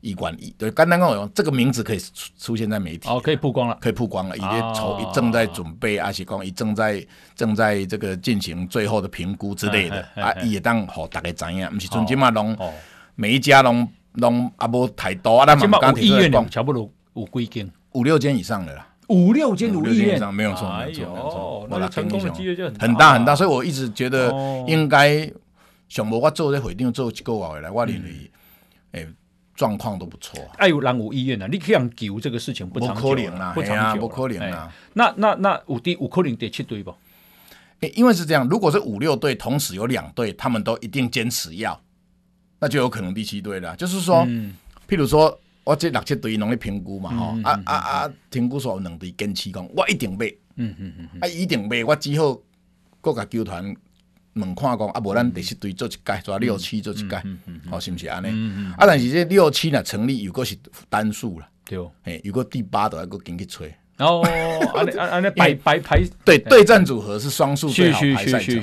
[0.01, 0.55] 一管一。
[0.57, 11.69] 对，刚刚跟我讲，这个名字可以出出现在媒体，哦，可以曝光了，可以曝光了，已经筹正在准备，而且讲已正在正在这个进行最后的评估之类的啊，也当好大概知影？
[11.71, 12.57] 不是，最起码拢
[13.17, 13.89] 每一家拢。
[14.15, 21.69] 拢也无太多啊，咱嘛刚提出来讲，差不多有几间，五六间以上的啦，五六间五六间以上，没有错，没有错，没有错。
[21.71, 24.31] 那成功的几率就很大很大，所以我一直觉得
[24.67, 25.31] 应该，
[25.89, 28.31] 想无我做这会定做一个月来，我认为，
[28.93, 29.09] 诶，
[29.55, 30.39] 状况都不错。
[30.57, 34.73] 哎有人有医院啊，你可以让救这个事情不长久啦，不长久，不可能啦。
[34.95, 36.95] 那那那五第五可能第七队不？
[37.81, 41.81] 诶，因为是这样，如果是五六队同时有两队，他们都一定坚持要。
[42.59, 44.55] 那就有可能第七队了，就是说，嗯、
[44.89, 52.37] 譬如说，我这六七队拢咧评估嘛，吼、嗯，啊啊啊，评估说有两队坚持讲，我一定买，嗯嗯嗯，啊一定买，我只好
[53.01, 53.63] 各个球团
[54.35, 57.23] 问看讲，啊无咱第七队做一届，做六七做一届，
[57.71, 58.29] 哦，是毋是安尼？
[58.77, 60.57] 啊，但是这六七若成立，如果是
[60.89, 63.75] 单数了，对，诶，如果第八都还佫紧去吹。
[63.99, 64.23] 哦，
[64.75, 68.63] 安尼安尼排排排，对对战组合是双数最好排赛程嘛。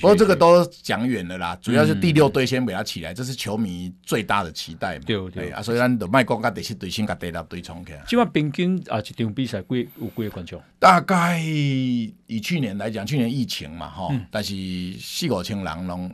[0.00, 5.04] 不过这个都讲远了啦，主要是第六队先给他起来，这是球迷最大的期待嘛。
[5.06, 8.02] 对对啊，所以咱就卖国家第七队先甲第六队冲起来。
[8.06, 10.62] 今晚平均啊，一场比赛几有几个观众？
[10.78, 14.54] 大概以去年来讲，去年疫情嘛，哈，但是
[14.98, 16.10] 四五千人拢。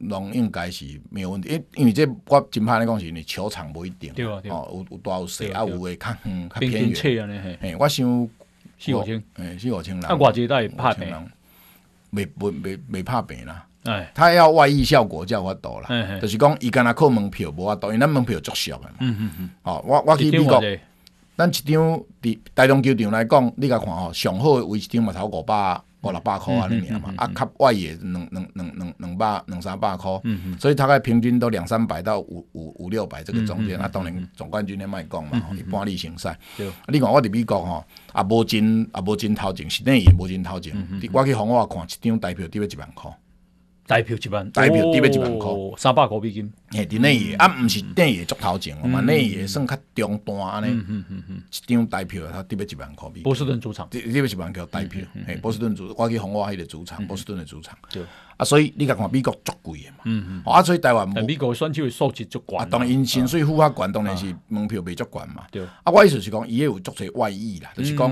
[0.00, 7.58] 拢应该是没有问题，因因为这我真怕你讲是，你球场不一定，哦，有有大有小，啊有诶较远较偏远。
[7.60, 8.28] 嘿，我想
[8.78, 10.04] 四五千，诶四五千人。
[10.06, 11.14] 啊，外籍倒会拍病，
[12.12, 13.66] 未未未未拍病啦。
[13.84, 16.18] 哎，他要外溢效果才有法度啦。
[16.20, 18.90] 就是讲伊干若靠门票无法度，因为咱门票足俗诶嘛。
[19.00, 19.50] 嗯嗯嗯。
[19.64, 20.60] 哦，我我去美国，
[21.36, 25.80] 咱一张伫台中球场来讲，你甲看吼，上好诶位一张嘛头五百。
[26.02, 27.12] 五六百块啊，你嘛。
[27.16, 30.20] 啊，较外也两两两两两百两三百箍，
[30.58, 33.78] 所以大概平均都两三百到五五五六百这个中间。
[33.78, 36.38] 啊，当然总冠军咧莫讲嘛，一般例行赛。
[36.88, 37.84] 你看我伫美国吼，
[38.14, 40.74] 也无真也无真头前，室内也无真头前。
[41.12, 43.10] 我去红我看一张台票得要一万块，
[43.90, 46.52] 台票一万，代票得要一万块，三百块美金。
[46.70, 50.80] 嘿，伫内野啊，毋是内野足头前哦嘛，内野算较中端安尼，
[51.66, 53.22] 一张代票他得要一万块币。
[53.22, 57.76] 波士顿主场，得得要一万箍代票，嘿，波士顿主，我去红我迄个主场，波士顿的主场。
[57.90, 58.04] 对，
[58.40, 65.44] 啊，所以你甲看美国足贵的嘛，啊，所以台湾美国选手的素质足悬，啊，当然因薪水付较悬，当然是门票袂足悬嘛。
[65.50, 68.10] 对，啊，我意思是讲，伊也有足侪外溢啦，就是讲，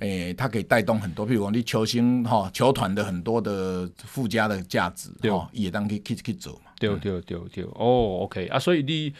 [0.00, 6.70] 诶，它可以带动很多，譬如讲你球星吼，球团的很多的附加的价值，对，伊会当去去去做嘛。
[6.78, 8.46] 对对对对，哦，OK。
[8.48, 9.14] 啊，所以你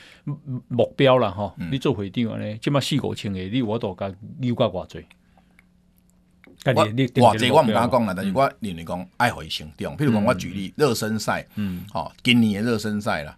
[0.68, 5.04] 目标啦吼，你做会长安尼，即码四五千个，你我都甲有甲偌济。
[6.66, 9.96] 我偌济我毋敢讲啦，但是我认为讲爱互伊成长。
[9.96, 13.36] 譬如讲我举例热身赛，嗯，好，今年的热身赛啦，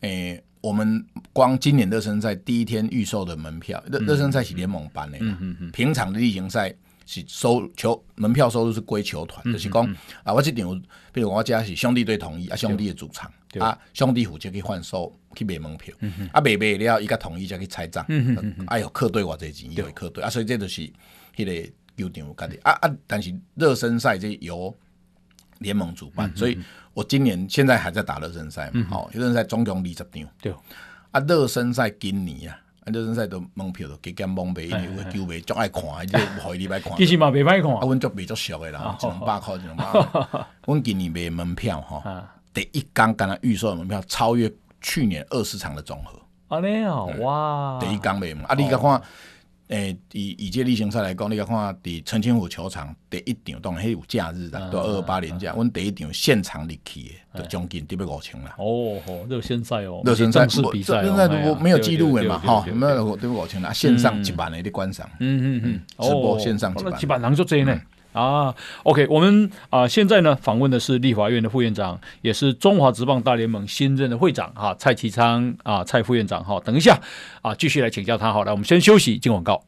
[0.00, 6.74] 诶，我们光今年热身赛第一天预售的门票，热热身赛是联盟办的，嗯嗯嗯，平常的例行赛。
[7.10, 9.82] 是收球门票收入是归球团，就是讲
[10.22, 15.94] 啊，我这场，比如我家是兄弟队统一啊，兄弟的主场啊，兄弟负责去换收去卖门票，
[16.32, 18.04] 啊，卖卖了伊甲统一才去拆账，
[18.66, 20.82] 哎哟，客队偌济钱，因为客队啊，所以这就是
[21.34, 24.74] 迄个球场家己啊啊，但是热身赛这由
[25.58, 26.58] 联盟主办，所以
[26.94, 30.06] 我今年现在还在打热身赛嘛，好，热身赛总共二十场，
[30.40, 30.54] 对，
[31.10, 32.58] 啊，热身赛今年啊。
[32.90, 36.96] 热身赛都门票都加减蒙卖，因为球迷足爱看，即个互伊礼拜看。
[36.96, 37.70] 其实嘛，袂歹看。
[37.74, 40.46] 啊，阮足卖足俗诶啦，一两百块，一两百块。
[40.64, 42.02] 阮今年卖门票吼，
[42.54, 46.18] 第一工敢若预售门票超越去年二十场的总和。
[46.48, 47.78] 安尼哦，哇！
[47.78, 49.02] 第一天卖嘛，啊，你甲看。
[49.68, 51.46] 诶，以以这例行赛来讲，你看
[51.82, 55.52] 伫陈清湖球场第一场，当然还有假日啦，到二二八连假。
[55.52, 58.54] 阮第一场现场入去的，就将近得要五千啦。
[58.56, 63.72] 哦吼，热身赛哦，热身赛是比赛，热身赛如果没有记录的嘛，吼，没有得五千啦。
[63.72, 67.78] 线上一万的你观赏，嗯嗯嗯，直播线上一万，一万人就这呢。
[68.18, 68.52] 啊
[68.82, 76.98] ，OK，我们啊现在呢访问的是立法院的副院长，也是中华职棒大联盟新任的会长哈，蔡其昌啊，蔡副院长哈，等一下
[77.42, 78.32] 啊继续来请教他。
[78.32, 79.62] 好，来我们先休息，进广告。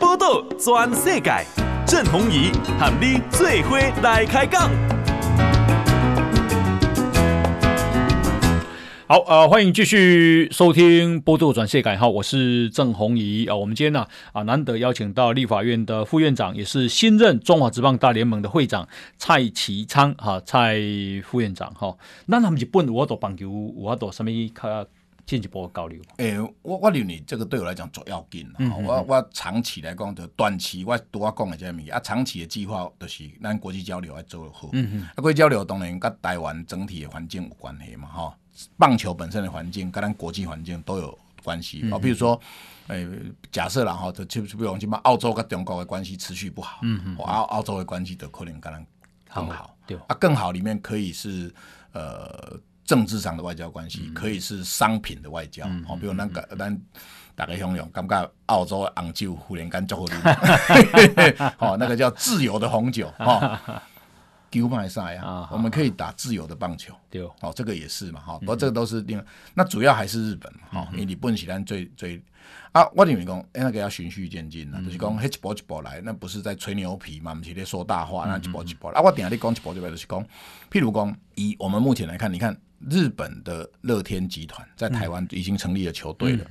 [0.00, 1.46] 报道全世界，
[1.86, 4.93] 郑弘仪喊你最伙来开讲。
[9.06, 13.54] 好，呃，欢迎继续收听《波多转世改》哈，我是郑红怡啊。
[13.54, 18.88] 我们今天呢啊，难得邀请到立法院的副院长，也是新任中华职棒大联盟的会长
[19.18, 20.80] 蔡其昌哈，蔡
[21.22, 21.94] 副院长哈。
[22.24, 24.86] 那他们日本有法度棒球，有法度什么较
[25.26, 26.00] 进一步的交流？
[26.16, 28.50] 诶、欸，我我认为这个对我来讲最要紧。
[28.86, 34.70] 我我长期来讲，就短期我对我讲的这物啊，长期的计划就是咱国际交流要做好。
[34.72, 38.34] 嗯嗯，啊，国际交流当然跟台湾整体的环境有关系嘛，哈。
[38.76, 41.88] 棒球本身的环境跟咱国际环境都有关系。
[41.90, 42.40] 啊，比如说，
[42.88, 43.08] 诶，
[43.50, 48.86] 假设啦哈，就就比如讲，嘛，澳洲跟中国的关系持续不好，嗯嗯，澳澳洲的关系的可能跟咱
[49.32, 51.52] 更好，对，啊，更好里面可以是
[51.92, 56.80] 呃政治上的外交关系，可以是商品的外交，好，比如咱个咱
[57.34, 63.60] 大家想想，感觉澳洲的红酒忽然间做好啉，好， 那个叫自由的红酒，哈。
[64.54, 72.22] 丢麦赛啊，我们可以打自由的棒球，对，哦，这个也是嘛，哈，不过这个都是另外，那主要还是日本嘛，哈，因为日本喜欢最最
[72.70, 80.24] 啊，我认为讲，哎，那个要循序渐进啦，就是讲一步一步来，那不是在吹牛皮嘛，不是在说大话，那一步一步来啊，我顶下你讲一步一步就是讲，
[80.70, 82.56] 譬如讲，以我们目前来看，你看
[82.90, 86.46] 日本的乐天集团在台湾已经成立了球队了，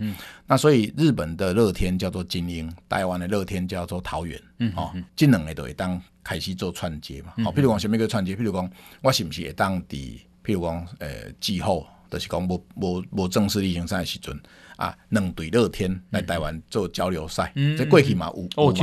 [0.48, 4.42] 那所以日本的乐天叫做精英，台湾的乐天叫做桃园，
[4.76, 6.02] 哦，这两个都会当。
[6.26, 8.34] 开始做串接嘛，好，譬如讲什么叫串接？
[8.34, 10.22] 譬如讲，我是不是会当地？
[10.42, 11.10] 譬如讲，呃，
[11.42, 14.40] 季后就是讲无无无正式例行赛的时阵
[14.78, 18.74] 啊，两队乐天来台湾做交流赛，这过去嘛有哦，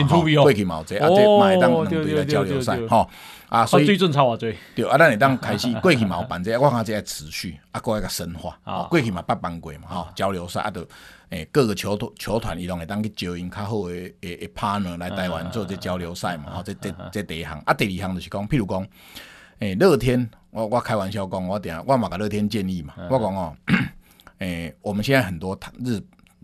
[0.43, 3.09] 过去嘛有这啊，这买当两队来交流赛，哈
[3.51, 4.57] 啊，所以最正常话最。
[4.75, 10.87] 对啊，咱会当开始 过去嘛有办这，我看这持续啊，过一个深化啊，过去嘛八办过嘛，哈，交流赛啊都。
[11.31, 18.85] 诶，各个球团球团伊拢会当去招因较好诶诶诶 partner 来台湾做这交流赛嘛，吼，这这这第一项，啊，第二项就是讲，譬如讲，
[19.61, 23.57] 诶，乐天，我我开玩笑讲，我等下我嘛甲乐天建议嘛，我讲哦，
[24.39, 26.01] 诶，我们现在很多台日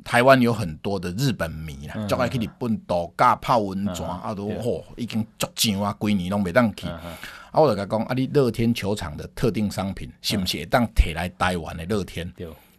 [0.06, 7.00] 台湾有很多的日本迷啦，就爱去日本度假泡温泉，啊都吼已经足上啊，几年拢袂当去，啊，
[7.52, 12.32] 我就甲讲，啊，你乐天球场的特定商品，是不是会当摕来台湾的乐天？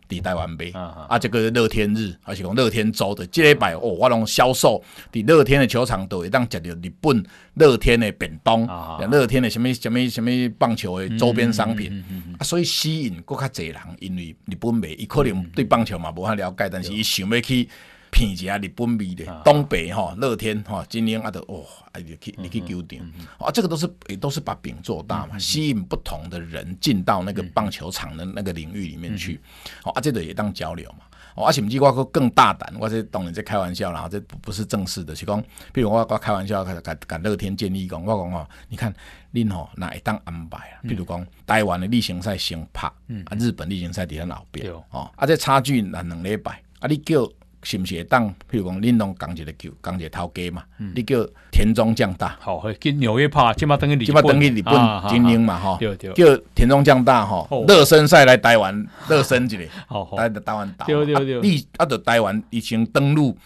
[0.07, 0.71] 伫台湾买。
[1.07, 7.23] 啊，这个乐天日还是讲乐天周的，即礼拜哦，我拢销售伫乐天的球场都会当食到日本
[7.55, 8.65] 乐天的便当，
[9.11, 12.03] 乐天的什么什么什么棒球的周边商品。
[12.39, 17.67] 啊，所以吸引搁较侪人，因为日本买，伊可能对棒球嘛无遐了解，但是伊想要去
[18.11, 21.59] 品一下日本味的，东北哈乐天哈金鹰啊的哇，
[21.95, 22.99] 你去你去球场。
[23.37, 29.39] 啊，这个都是也都是把饼做大嘛，吸引不同的人进到那个棒球场的那个领域里面去，
[29.83, 30.99] 哦啊，这个也当交流嘛。
[31.35, 35.39] 而且唔知我个更大胆，我这当然在开玩笑啦，这不不是正式的，是讲，
[35.71, 38.91] 比如我我开玩笑，甲甲甲乐天建议讲，我讲哦，你看
[39.31, 40.81] 恁吼哪会当安排啊？
[40.81, 47.29] 比如讲台湾的例行赛先拍，啊日本例行赛伫咱后边，哦，啊这差距那两礼拜，啊你叫。
[47.67, 48.29] 是毋是会当？
[48.49, 50.63] 譬如讲，恁拢讲一个球，讲一个头家嘛。
[50.95, 51.17] 你叫
[51.51, 54.73] 田中将大，好，去纽约拍，即马等于即马等于日本
[55.09, 55.77] 精英嘛，吼。
[56.15, 56.23] 叫
[56.55, 59.57] 田中将大，吼，热身赛来台湾热身一下，
[60.15, 60.85] 来台湾打。
[60.85, 61.41] 对对对。
[61.41, 63.37] 你啊，到台湾已经登陆，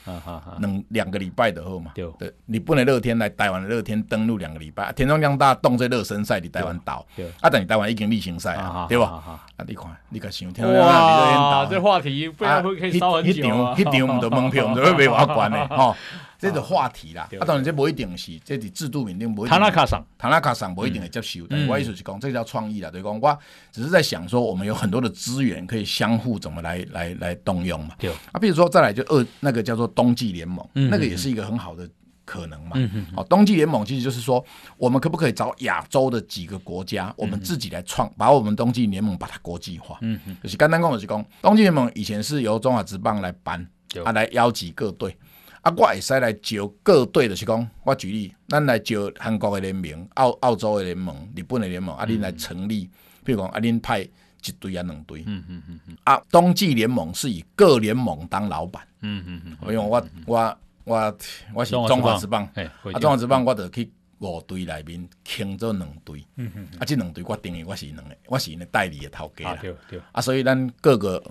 [0.60, 1.92] 两两个礼拜的后嘛。
[1.96, 2.06] 对。
[2.46, 7.02] 日本的乐天来台湾的乐天登陆两个礼拜，田中将大动作热身赛伫台湾打。
[7.40, 9.06] 啊，等于台湾已经例行赛啊，对吧？
[9.26, 13.74] 啊，你看，你个想，哇，这话题不然会可以烧很久啊。
[14.12, 15.96] 唔得门票，唔得会被挖关的 吼，
[16.38, 17.30] 这个话题啦。
[17.40, 19.58] 啊，当然这不一定是，这是制度面定不一定。
[19.58, 21.46] 塔纳卡桑，塔纳卡桑不一定会接受。
[21.50, 23.20] 但我意思是讲，这叫创意啦，对讲。
[23.20, 23.40] 我
[23.72, 27.96] 只是在想说，我们有很多的资源可以相互怎么来来来动用嘛。
[27.98, 28.12] 对。
[28.32, 31.88] 啊，比如说再来就二那个叫做冬季联盟，那个也是一个很好的
[32.26, 32.78] 可能嘛。
[33.16, 34.44] 好，冬季联盟其实就是说，
[34.78, 39.98] 我们可不可以找亚洲的几个国家，我们自己来创，把我们冬季联盟把它国际化。
[40.02, 40.36] 嗯嗯。
[40.42, 43.68] 就是刚刚讲就是讲，冬季联盟以前是由中华职棒来办。
[44.04, 45.16] 啊，来邀集各队，
[45.62, 52.90] 啊，我会使来招各队，就是讲，我举例，咱来招韩国的联盟、澳澳洲的联盟、日本的联盟，啊，恁来成立，
[53.24, 61.18] 比如讲，啊，恁派一队啊，两队，嗯嗯嗯嗯，啊，冬季联盟是以各联盟当老板，嗯嗯嗯，因为我我我
[61.54, 71.22] 我是中华职棒，啊，中华职棒我就去五队内面倾做两队，嗯嗯，啊，这两队我定义我是两个，我是因个代理的头家啦，对对，啊，所以咱各个。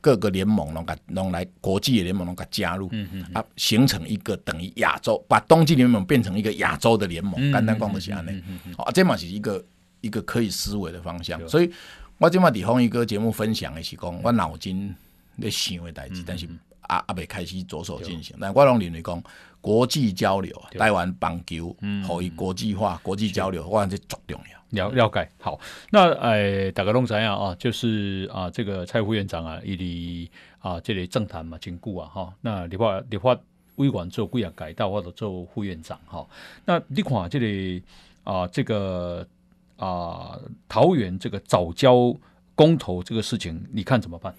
[0.00, 8.42] 各个联盟拢甲拢来国际的联盟拢甲加入，嗯嗯，啊，形成一个等于亚洲，把冬季联盟变成一个亚洲的联盟，简单讲就是安尼，
[8.76, 9.64] 啊，这嘛是一个
[10.00, 11.48] 一个可以思维的方向。
[11.48, 11.70] 所以
[12.18, 14.94] 我今嘛伫方一哥节目分享的是讲，我脑筋
[15.36, 16.46] 咧想的代志，但是
[16.82, 18.36] 啊啊未开始着手进行。
[18.40, 19.22] 但我拢认为讲
[19.60, 24.56] 国际交流，台湾棒球，可以国际化、国际交流，我感觉足重要。
[24.70, 25.58] 了了解好，
[25.90, 32.34] 那诶，大家拢知影啊，就是啊，这个蔡副院长啊，伊哩啊，这里政坛嘛，真久啊，哈。
[32.40, 33.38] 那立法立法
[33.76, 36.26] 委员做几啊改到或者做副院长哈。
[36.64, 37.82] 那你看这里
[38.24, 39.24] 啊，这个
[39.76, 40.36] 啊，
[40.68, 42.12] 桃园这个早教
[42.56, 44.34] 公投这个事情，你看怎么办？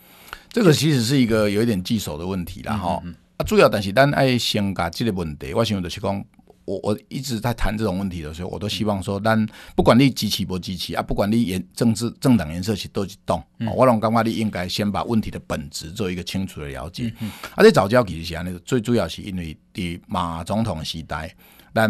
[0.49, 3.15] 这个其实是一个有一点棘手的问题啦，哈、嗯。
[3.37, 6.25] 啊，主要但是咱爱先把这个问题，我想就是讲。
[6.67, 17.05] 我我一直在谈这种问题的时候，我都希望说，但不管你支持不支持啊，不管你颜政治政党颜色是都是动，嗯、我拢感觉你应该先把问题的本质做一个清楚的了解。
[17.05, 21.33] 嗯嗯、而且藻礁其实是安尼，最主要是因为伫马总统时代，
[21.73, 21.89] 咱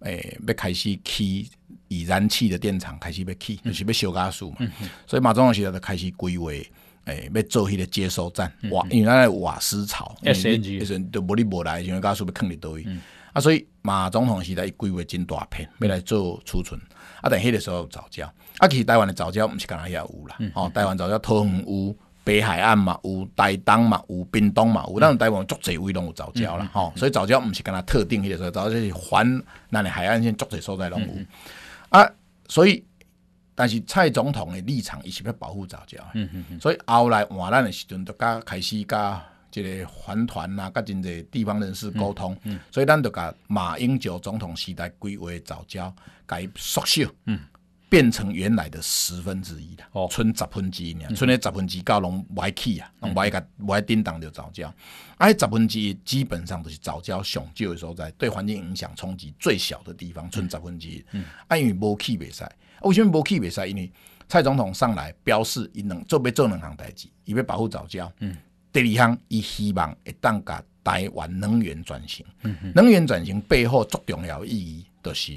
[0.00, 1.48] 诶要开始起
[1.86, 4.58] 以燃气的电厂开始要起，就是要烧加速嘛，
[5.06, 6.50] 所以马总统时代就开始规划
[7.04, 10.80] 诶要做迄个接收站，瓦、嗯、因为咱的瓦斯槽，S N G，
[11.12, 12.84] 就无你无来，因为加速要坑伫倒位。
[13.38, 16.78] 嗯啊，所以马总统时代伊规划真大片，要来做储存。
[17.20, 18.24] 啊，但迄个时候藻礁，
[18.58, 20.36] 啊，其实台湾的藻礁毋是干那遐有啦。
[20.54, 26.68] 哦，台湾藻礁桃园有，北海岸嘛有，台东嘛有，屏东嘛有，咱台湾足侪位拢有藻礁啦。
[26.72, 31.08] 吼，所以藻礁毋是干那特定迄个时候，藻礁是环咱的海岸线足侪所在拢有。
[31.88, 32.08] 啊，
[32.48, 32.84] 所以，
[33.54, 35.98] 但是蔡总统的立场伊是要保护藻礁。
[36.14, 36.60] 嗯嗯嗯。
[36.60, 39.20] 所以后来换咱的时阵，就加开始加。
[39.50, 42.54] 这个环团啊，甲真侪地方人士沟通，嗯。
[42.54, 45.92] 嗯、所以咱就甲马英九总统时代规划藻礁，
[46.26, 47.40] 改缩小，嗯，
[47.88, 54.70] 变成原来的十分之一啦，哦，剩十分之一呢，剩咧十分之九拢歪去啊，拢歪个歪叮当的藻礁，
[55.16, 62.46] 哎、嗯，十分之一基本上都是藻礁上少的所在，对环境影响冲击最小的地方，剩十分之一，嗯，啊，因为无去袂使，
[62.82, 63.66] 为什么无去袂使？
[63.68, 63.90] 因为
[64.28, 68.36] 蔡总统上来表示，伊能做要做两项代志，伊要保护早教，嗯。
[68.80, 72.24] 第二项，伊希望会当甲台湾能源转型。
[72.44, 75.36] 嗯、能源转型背后最重要意义，就是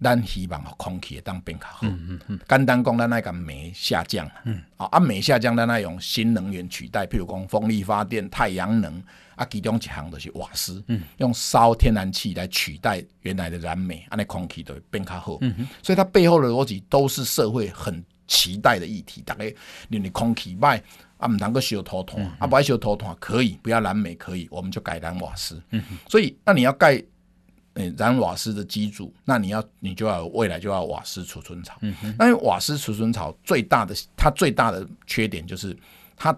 [0.00, 1.84] 咱希望空气会当变较好。
[2.48, 4.30] 简单讲，咱爱甲煤下降。
[4.44, 9.02] 嗯、啊，煤下降，咱爱用新能源取代，譬如讲风力发电、太阳能。
[9.34, 15.38] 啊，其中一项就是瓦斯，嗯、用烧天然气来取代原来的燃煤，安尼空气就会变较好。
[15.40, 19.20] 嗯、所以它背后的逻辑都是社会很期待的议题。
[19.26, 19.52] 大概
[19.88, 20.80] 你的空气歹。
[21.18, 25.62] 啊，唔能够烧土炭，啊，不爱烧土炭可以，不要燃煤可以，我们就改燃瓦斯。
[25.70, 27.02] 嗯、所以，那你要盖
[27.74, 31.76] 诶燃瓦斯的机组，那你要你就要未来就要瓦斯储存槽。
[31.80, 35.76] 嗯、那因为瓦斯储存槽最大的它最大的缺点就是
[36.16, 36.34] 它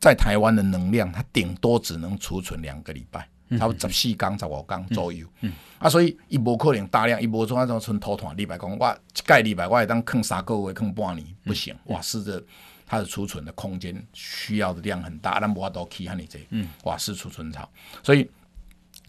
[0.00, 5.26] 在台湾的能量，它顶多只能储存两个礼拜，差不多十四缸、十五缸左右。
[5.40, 11.76] 嗯嗯、啊，所以伊无可能大量，伊无从那种存土团礼拜讲，我一盖礼拜我会当坑三个月、坑半年，不行。
[11.84, 12.42] 瓦斯的
[12.90, 16.68] 它的储存的空间需要的量很大，咱无法度起和你这，嗯。
[16.82, 17.70] 瓦斯储存槽，
[18.02, 18.28] 所以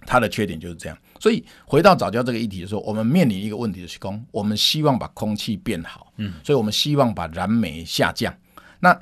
[0.05, 0.95] 它的缺点就是这样。
[1.19, 8.31] 所以回到早教这个议题的时候，我们面临一个问题是空，我们希望把空气变好，嗯，所以我们希望把燃煤下降，
[8.79, 8.95] 那。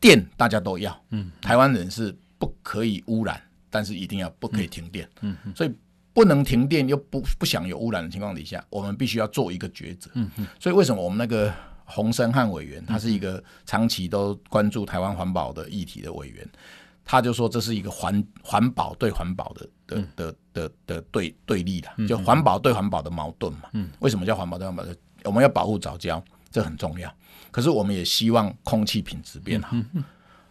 [0.00, 5.74] 电大家都要，嗯，台湾人是不可以污染，但是一定要不可以停电，嗯，所以
[6.12, 11.50] 不能停电又不不想有污染的情况底下，我们必须要做一个抉择，嗯，所以为什么我们那个
[11.84, 16.48] 洪森汉委员，他是一个长期都关注台湾环保的议题的委员，
[17.04, 24.96] 他就说这是一个环环保对环保的的的的的对对立的，就环保对环保的矛盾嘛，嗯，为什么叫环保对环保的？
[25.24, 27.10] 我们要保护早教，这很重要。
[27.50, 29.76] 可是我们也希望空气品质变好，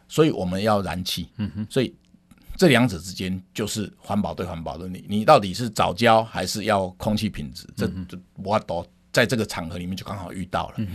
[0.08, 1.30] 所以我们要燃气。
[1.70, 1.94] 所以
[2.56, 7.68] 这两者之间就是环保对环保的你，你到底是早教还是要空气品质？
[7.76, 10.86] 这这我都在这个场合里面就刚好遇到了。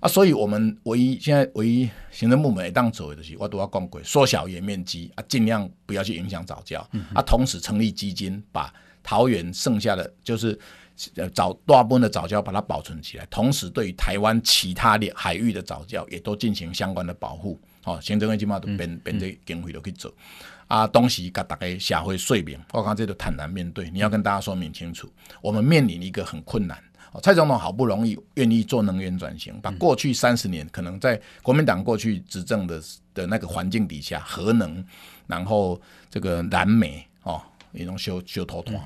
[0.00, 6.80] 啊，所以我们唯一现在唯一行政部门当走的是，我都要讲过，缩小园面积啊，尽量不要去影响早教
[7.12, 10.58] 啊，同时成立基金，把桃园剩下的就是。
[11.14, 17.56] 呃，早大部分的早教把它保存起来，同时对于台湾其他的海域的早教也都进行相关的保护。
[17.84, 20.12] 哦，行政院起码都编编这经费都去做。
[20.66, 23.88] 啊，东西给大家社会说明，我刚这都坦然面对。
[23.90, 25.08] 你要跟大家说明清楚，
[25.40, 26.76] 我们面临一个很困难。
[27.20, 32.82] 蔡总统好不容易愿意做能源转型，把过去三十年可能在国民党过去执政的
[33.14, 34.84] 的那个环境底下，核能，
[35.26, 37.40] 然后这个燃煤哦，
[37.72, 38.80] 也能修修头团，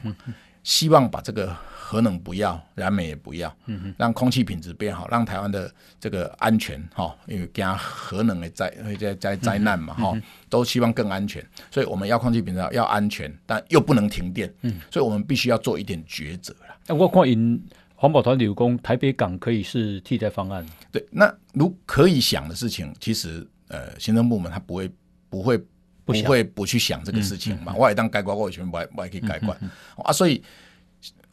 [0.62, 1.56] 希望把这个。
[1.84, 3.54] 核能不要，燃煤也不要，
[3.98, 5.70] 让空气品质变好，让台湾的
[6.00, 10.18] 这个安全哈，因为加核能的灾会在灾灾难嘛哈，
[10.48, 14.50] 都希望更安全，所以我们要空气品质，要安全，但又不能停电，
[14.90, 16.74] 所以我们必须要做一点抉择了。
[16.86, 17.62] 那我看因
[18.03, 20.66] 环保团体有讲，台北港可以是替代方案。
[20.90, 24.90] 对，那如可以想的事情，其实呃，行政部门他不会
[25.28, 25.57] 不会
[26.05, 29.57] 不会不去想这个事情嘛，我也当改管，我也全部我也可以改管
[29.98, 30.42] 啊，所以。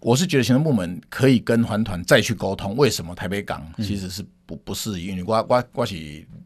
[0.02, 5.06] 我是觉得行政部门可以跟环团再去沟通，为什么台北港其实是不不适宜？
[5.06, 5.94] 因为我我我是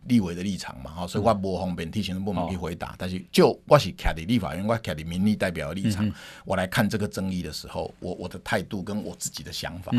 [0.07, 2.93] 立委的立场嘛，哈，所以我不方便替行政部门去回答。
[2.97, 6.11] 但是就我是徛伫立法院，我徛伫民意代表的立场，
[6.43, 9.93] 我来看这个争议的时候，我我的态度跟我自己的想法，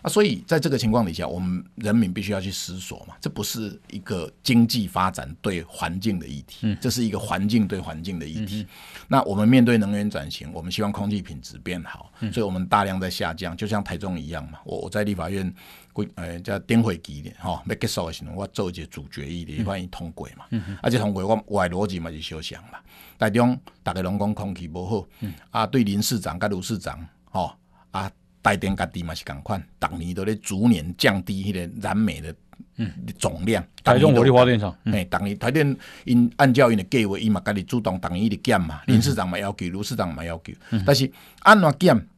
[0.00, 8.66] 啊，所以在这个情况底下，我们人民必须要去思索嘛，这不是一个经济发展对环境的议题，这是一个环境对环境的议题。
[9.08, 14.60] 那我们面对能源转型，我们希望空气品质变好，所以我们大量在下降，就像台中一样嘛。
[14.64, 15.52] 我我在立法院，
[15.92, 20.44] 规呃叫顶会期的哈，要结束的时阵，我做一个主决议的，欢迎通过嘛。
[20.82, 22.78] 而且通过我我的逻辑嘛是相像嘛。
[23.18, 25.06] 台中大家拢讲空气无好，
[25.50, 27.54] 啊，对林市长甲卢市长，吼
[27.90, 28.10] 啊，
[28.42, 32.34] 台电家己嘛是共款，逐年都咧逐年降低迄个燃煤的。
[32.76, 40.54] 嗯，总量台中火力发电厂，哎，逐年台电因按照因的计划，伊嘛家己主动逐年伊的减嘛，林市长嘛要求，卢市长嘛要求，
[40.86, 42.08] 但是安怎减，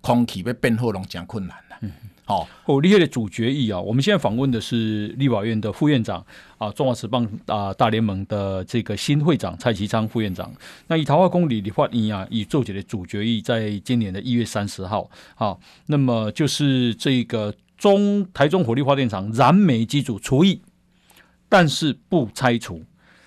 [0.00, 1.78] 空气要变好拢诚困难啦。
[2.26, 3.80] 好，哦，厉害的主决议啊！
[3.80, 6.22] 我们现在访问的是立法院的副院长
[6.58, 10.52] 啊，中华职棒啊大联盟的这个新会长蔡其昌副院长。
[10.88, 17.54] 那以桃花公里的发议啊，以奏解的主决议，在今年的一月三十号，好，那么就是这个。
[17.78, 20.62] 中台中火力发电厂燃煤机组除役，
[21.46, 22.82] 但是不拆除。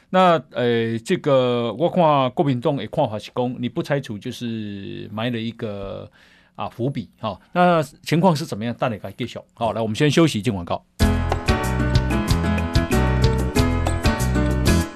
[0.09, 6.11] 那呃，这个我看郭品东也看法是讲，你不拆除就是埋了一个
[6.59, 7.39] 啊伏笔哈、哦。
[7.53, 8.75] 那情况是怎么样？
[8.77, 9.41] 大家可以揭晓。
[9.53, 10.83] 好，来，我们先休息，进广告。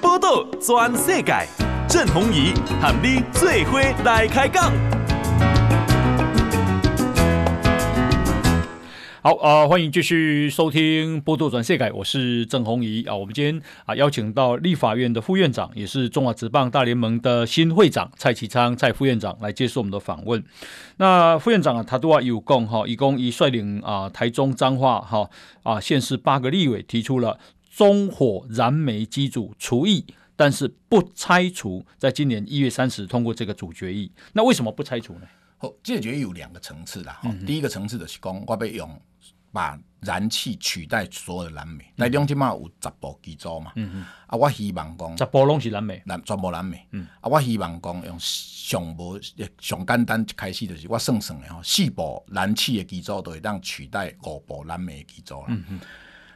[0.02, 1.48] 报道全世界，
[1.88, 2.52] 郑鸿仪
[2.82, 4.93] 喊你最伙来开讲。
[9.26, 13.16] 好啊、呃，欢迎继续收听《波多转世改》，我是郑红怡啊。
[13.16, 20.44] 我们今天啊邀请到立法院的副院长，也是中华职棒大联盟的新会长蔡其昌蔡副院长来接受我们的访问。
[20.98, 25.30] 那副院长啊，他都话有共哈，一共已率领啊台中彰化哈
[25.62, 27.40] 啊县市八个立委提出了
[27.74, 30.04] 中火燃煤机组除役，
[30.36, 34.12] 但是不拆除，在今年一月三十通过这个主决议。
[34.34, 35.20] 那为什么不拆除呢？
[35.60, 37.18] 哦，这个决议有两个层次啦。
[37.22, 39.00] 哈，第一个层次的是讲我要用。
[39.54, 43.72] 把燃气取代所有的燃煤，台中即马有十部机组嘛，
[44.26, 49.18] 啊，我希望讲十部拢是燃煤，燃全部燃煤，嗯、啊，我希望讲用上无
[49.60, 55.46] 上简单一开始就是我算算的吼，四部燃气的机组都会当取代五部燃煤的机组啦。
[55.48, 55.80] 嗯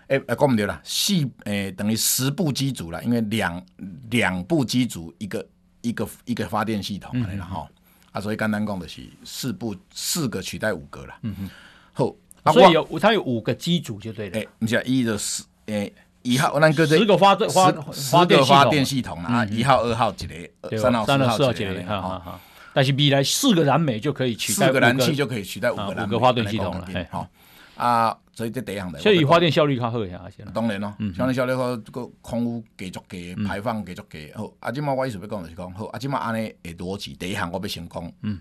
[0.07, 1.13] 哎哎，讲唔对啦，四
[1.45, 3.63] 诶、欸、等于十部机组了，因为两
[4.09, 5.47] 两部机组一个
[5.83, 7.75] 一个一个发电系统然后、嗯、
[8.13, 11.15] 啊，所以简单讲的是四部四个取代五个了。
[11.21, 11.51] 嗯哼，
[11.93, 14.39] 好，啊、所以有它有五个机组就对了。
[14.39, 22.41] 哎、欸，你讲一的十诶一号，那个十个发电发十个发电系统啊，一号、二号几个，三号、四号几个，哈哈。
[22.75, 26.87] 但是未来四个燃煤就可以取代四个燃气就可以取代五个五个发电系统了。
[27.11, 27.27] 好
[27.75, 28.99] 啊，所以这第一项的。
[28.99, 34.33] 所以发电效率较好一些，当然咯，嗯相对效率好，这个空污继续低，排放继续低。
[34.35, 38.41] 好，啊，今嘛我意思要讲就是讲，好，啊，今嘛安尼的逻辑，第一项我要先讲，嗯，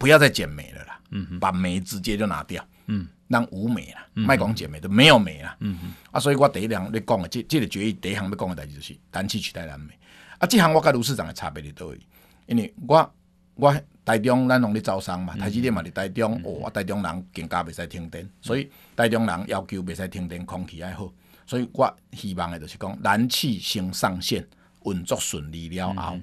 [0.00, 9.92] 不要再减煤了啦，嗯，把煤直接就拿掉，嗯，让无煤啦，卖讲减煤都没有煤啦，嗯嗯，啊，所以我第一项要讲的，这这个决议第一项要讲的代志就是燃气取代燃煤，
[10.38, 12.00] 啊，这项我跟卢市长的差别在哪里？
[12.46, 13.14] 因为我
[13.56, 21.12] 我台中咱拢咧招商嘛，台积电嘛伫台中，嗯、哦，台中人更加袂使停电，嗯、所以台中人要求袂使停电，空气还好，
[21.46, 24.48] 所以我希望的就是讲燃气先上线
[24.86, 26.18] 运作顺利了后，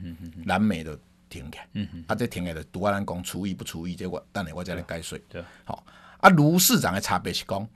[0.46, 1.00] 燃煤就
[1.30, 5.18] 停起，嗯嗯、啊，这停起就拄啊咱讲除役不除役，这我等下我再来解说。
[5.30, 5.84] 对，好，
[6.20, 7.68] 啊，卢市长的差别是讲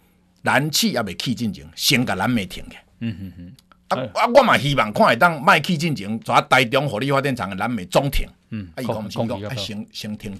[0.41, 2.77] 燃气也未起进前，先甲燃煤停起。
[2.99, 3.53] 嗯哼哼。
[3.91, 4.25] 啊啊！
[4.33, 8.25] 我嘛希望看会当卖气进前，抓台中火力发电厂的燃煤总停。
[8.49, 10.33] 嗯，啊，伊讲是讲啊，先先停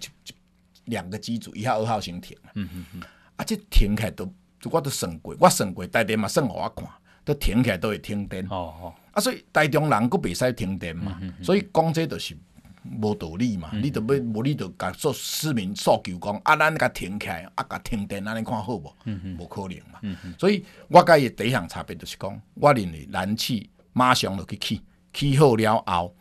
[0.85, 2.37] 两个机组，一号、二号先停。
[2.53, 3.01] 嗯嗯嗯。
[3.35, 4.33] 啊，这停起来都，
[4.71, 6.87] 我都算过，我算过台电嘛算互我看，
[7.25, 8.41] 都停起来都会停电。
[8.45, 8.93] 哦哦。
[9.11, 12.37] 啊，所以台中人佫袂使停电嘛，所以讲这就是。
[12.83, 18.93] 无道理嘛，嗯、你着要无你着甲做市民诉求讲，啊，咱甲停起来，啊，甲停电，安尼看好无？
[19.37, 19.99] 无、可能嘛。
[20.01, 24.81] 嗯、所以我甲伊第一项差别就是讲，我认为燃气马上就去起，
[25.13, 26.15] 起好了后，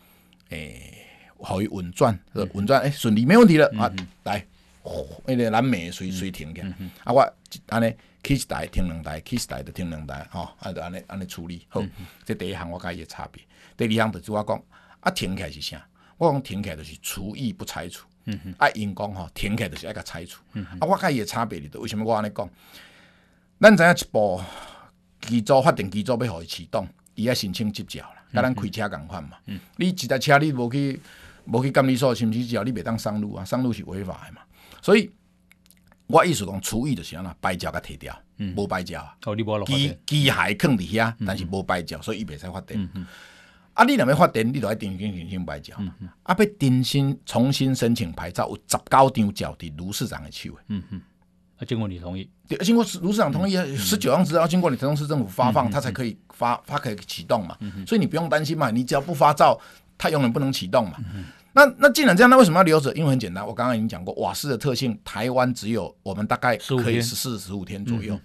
[0.51, 1.07] 诶、欸，
[1.39, 2.19] 互伊运转，
[2.55, 3.67] 运转诶顺利，没问题了。
[3.73, 3.93] 嗯、啊，
[4.25, 4.47] 来，
[4.83, 7.35] 迄个燃煤随随停起，嗯、啊，我
[7.69, 7.91] 安尼
[8.23, 11.81] 起一台停两台，起一台就停两台，吼、哦，啊，就安尼安尼处理好。
[11.81, 13.43] 嗯、哼这第一项我甲伊差别，
[13.79, 14.63] 第二项就是我讲，
[15.01, 15.83] 啊，停起来是啥？
[16.21, 20.79] 我讲停起来就是除役不拆除，嗯哼，啊，因讲吼停起来就是爱甲拆除，嗯、哼。
[20.79, 22.47] 啊，我甲伊个差别哩，为什么我安尼讲？
[23.59, 24.39] 咱知影一部
[25.23, 29.39] 机组发电机组要互伊启动，伊爱申请执照啦，甲咱开车共款嘛。
[29.47, 31.01] 嗯、你一台车你无去
[31.47, 34.43] 无去监理所申请执照，你袂当上路啊，上路是违法的嘛。
[34.83, 35.11] 所以
[36.07, 38.23] 我意思讲厨艺就是安那牌照甲摕掉，
[38.55, 39.17] 无牌照啊，
[39.65, 42.79] 机机械囥伫遐，但是无牌照，所以伊袂使发电。
[42.79, 43.07] 嗯嗯
[43.75, 43.85] 啊！
[43.85, 45.77] 你若要发电，你就要重新申请牌照。
[46.25, 50.51] 啊，要重新重新申请牌照，有十九张照伫卢市长的手。
[50.69, 51.01] 嗯哼，
[51.57, 57.57] 啊，经过你同意，对，经过卢市长同意，十九张执照经过你台中市政府发放，它才可以发，它可以启动嘛。
[57.87, 59.59] 所以你不用担心嘛，你只要不发照，
[59.97, 60.97] 它永远不能启动嘛。
[61.53, 62.93] 那那既然这样，那为什么要留着？
[62.95, 68.19] 因为很简单，我刚刚已经讲过，瓦斯的特性，台湾只有我们大概可以十四十五天左右。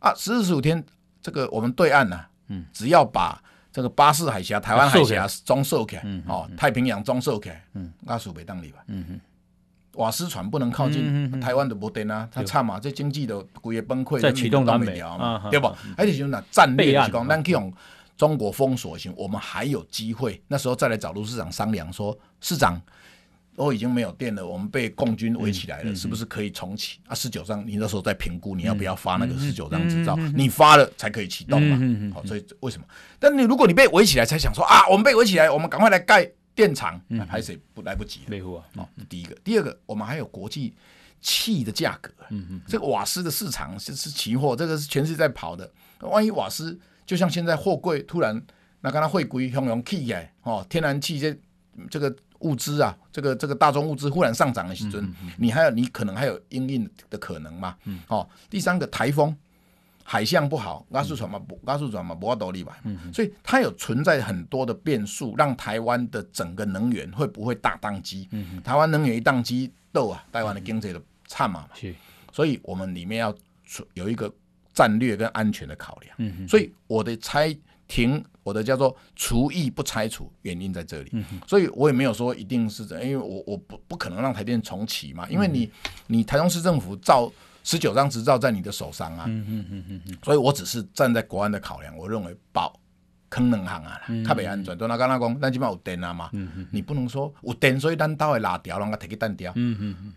[0.00, 0.84] 啊，十四十五天，
[1.22, 2.20] 这个我们对岸呢、
[2.72, 8.84] 只要把这个巴士海峡、台湾海峡装收起来，哦，太平洋装收起来，属北当里吧，
[9.94, 15.66] 瓦斯船不能靠近台湾的摩登啊，它差嘛，这经济的规个崩溃，在启动当美嘛，对不？
[15.96, 17.72] 而且就是那战略是讲，咱去用
[18.16, 22.80] 中国封锁型，我们还有机会，那时候再来找卢市长商量，说市长。
[23.58, 27.00] 都已经没有电了，我们被共军围起来了，嗯、是不是可以重启？
[27.06, 31.76] 嗯、啊，十九张，你那时候在评估你要不要发那个十九张执照，嗯、你发了才可以启动嘛。
[31.80, 32.86] 嗯、好，所以为什么？
[33.18, 38.64] 但你如果你被围起来，才想说啊，我们被围起来，我们赶快来盖电厂，那拍谁不来不及了。
[38.76, 40.72] 哦，第一个，第二个，我们还有国际
[41.20, 45.68] 气的价格，嗯嗯，这个瓦斯的市场是是期货，这个是全世界在跑的。
[46.02, 48.40] 万一瓦斯就像现在货柜突然
[48.82, 51.36] 那刚刚会贵，熊熊起来哦，天然气这
[51.90, 52.14] 这个。
[52.40, 57.76] 物资啊，这个这个大宗物资忽然上涨的时阵，嗯嗯、你还有你可能还有应应的可能嘛？
[57.84, 59.36] 嗯、哦，第三个台风，
[60.04, 62.78] 海象不好，加速船嘛，加速船嘛，不要多利吧？
[62.84, 68.28] 嗯嗯、所以它有存在很多的变数，让台湾的整个能源会不会大宕机？
[68.30, 71.66] 嗯嗯、台湾能源一宕机，豆啊，台湾的经济就差嘛。
[71.74, 71.94] 是
[72.32, 73.34] 所以我们里面要
[73.94, 74.32] 有一个
[74.72, 76.14] 战略跟安全的考量。
[76.18, 77.56] 嗯嗯、所以我的猜。
[77.90, 85.70] 停，我的叫做除役不拆除，原因在这里，嗯、所以我也没有说一定是这样，因为我我不不可能让台电重启嘛，因为你、嗯、
[86.06, 87.30] 你台中市政府照
[87.62, 89.28] 十九张执照在你的手上啊，
[90.24, 92.72] 所以我只是站在国安的考量，我认为保
[93.28, 94.78] 坑能行啊，特别安全。
[94.78, 96.30] 都那刚刚讲，咱起码有电啊嘛，
[96.70, 99.52] 你不能说有电，所以咱刀会拉掉，让它提个弹掉，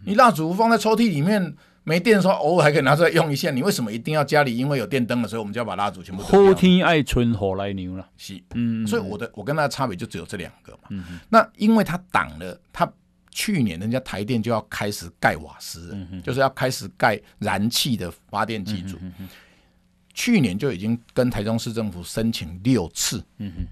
[0.05, 1.53] 你蜡烛放在抽屉里面。
[1.83, 3.49] 没电的时候，偶尔还可以拿出来用一下。
[3.49, 6.21] 你为什么一定要家里因为有电灯了，所以我们就要把蜡烛全部？
[6.21, 10.89] 后天爱春火来牛了，是，嗯，所以我的我跟他的差别就只有这两个嘛。
[10.89, 12.91] 嗯、哼那因为他挡了，他
[13.31, 18.97] 去年人家台电就要开始盖瓦斯，嗯、哼就是要开始盖燃气的发电机组。
[19.01, 19.29] 嗯、哼
[20.13, 23.65] 去年就已经跟台中市政府申请六次，嗯哼，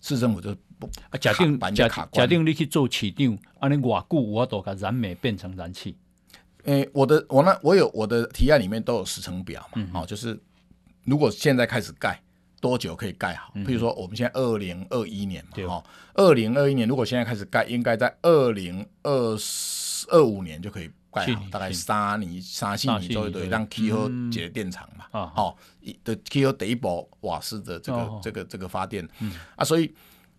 [0.00, 5.96] 市政府就不啊，假定假卡假定你去做市长，安尼偌久我都把燃煤变成燃气。
[6.66, 10.38] 诶、欸，我的我那我有我的提案里面都有时程表嘛，嗯、哦，就是
[11.04, 12.20] 如果现在开始盖，
[12.60, 13.52] 多久可以盖好？
[13.54, 25.56] 譬如说我们现在二零二一年嘛，哦，二零二一年如果现在开始盖，应该在二零二四二五年就可以盖好，大概三年三四年左右对，让气候节电厂嘛，嗯、哦，
[26.02, 29.94] 的气候第一波瓦斯的这个、哦、这个这个发电，嗯、啊，所以。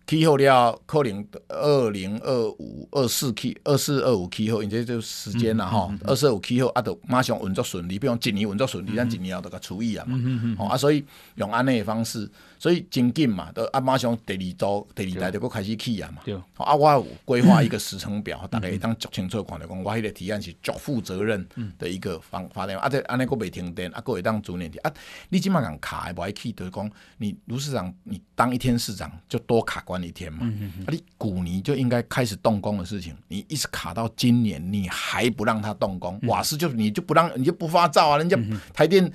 [0.08, 5.92] 气候了，可能二零二五、二四 K、二四二五气候，因这就时间了吼。
[6.04, 10.18] 二四二五气候啊，都马上运作顺利，比如一年运作顺利，咱一年后就个除以啊嘛。
[10.58, 11.04] 哦啊，所以
[11.34, 12.26] 用安尼的方式，
[12.58, 16.22] 所以真紧嘛，都啊马上第二周、第二代就佫开始起啊嘛。
[16.24, 16.34] 对。
[16.56, 21.48] 啊，我有规划一个时程表，大家当足清楚看的讲，我迄个提案是足负责任
[21.78, 24.92] 的一个方发电，啊，这安尼个未停电，啊，佫会当逐年提啊。
[25.28, 30.44] 你即马讲卡的无爱去，就是讲你卢市长，你当一天市长就多卡关一天嘛。
[30.84, 38.36] 啊，你古尼就应该开始动工的事情，你一直卡到今年，你还不让他动工，瓦斯就你就不让，你就不发照啊，人家
[38.74, 39.10] 台电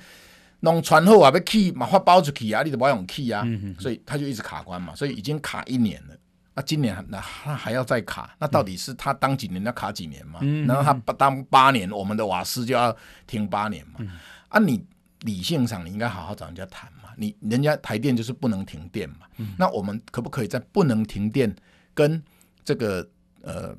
[0.64, 3.46] 弄船后啊，被气嘛发包出去啊，你都不用气啊，
[3.78, 6.16] 所以他就一直卡关嘛，所以已经卡一年了，
[6.54, 10.40] 那今年那他还要再卡，那到底是他当几年要卡几年嘛？
[10.66, 12.96] 然后他当八年，我们的瓦斯就要
[13.26, 14.00] 停八年嘛？
[14.48, 14.84] 啊，你
[15.20, 17.10] 理性上你应该好好找人家谈嘛。
[17.16, 21.54] 你人家台电就是不能停电嘛，嗯、那我们可不可以在不能停电
[21.94, 22.20] 跟
[22.64, 23.08] 这个
[23.42, 23.72] 呃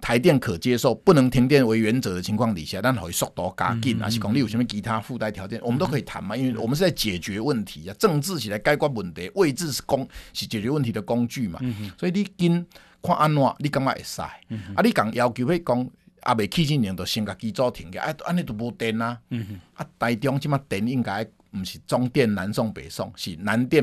[0.00, 11.60] 台电可接受不能停电为原则的情况底下，但可以速度加紧，还是讲你有什么其他附带条件，我们都可以谈嘛，因为我们是在解决问题啊，政治是来解决问题，位置是工是解决问题的工具嘛，
[11.98, 12.66] 所以你跟
[13.02, 15.90] 看安怎，你感觉会使，啊，你讲要求去讲。
[16.22, 19.18] 啊，未起之前就先甲机组停嘅，啊，安尼就无电啊！
[19.30, 23.82] 嗯、啊，台中即马电应该毋是中电南送北送，是南电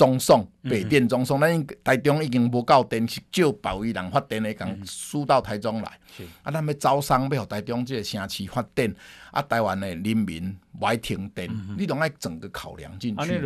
[0.00, 1.38] 中送北电中送。
[1.38, 5.98] 咱、嗯、台中已经无够电，是借别位人发电嚟讲输到台中来。
[6.16, 8.94] 是啊，咱要招商，要互台中这个城市发电，
[9.30, 13.20] 啊，台湾的人民不爱停电，嗯、你拢爱整个考量进去。
[13.20, 13.38] 啊，那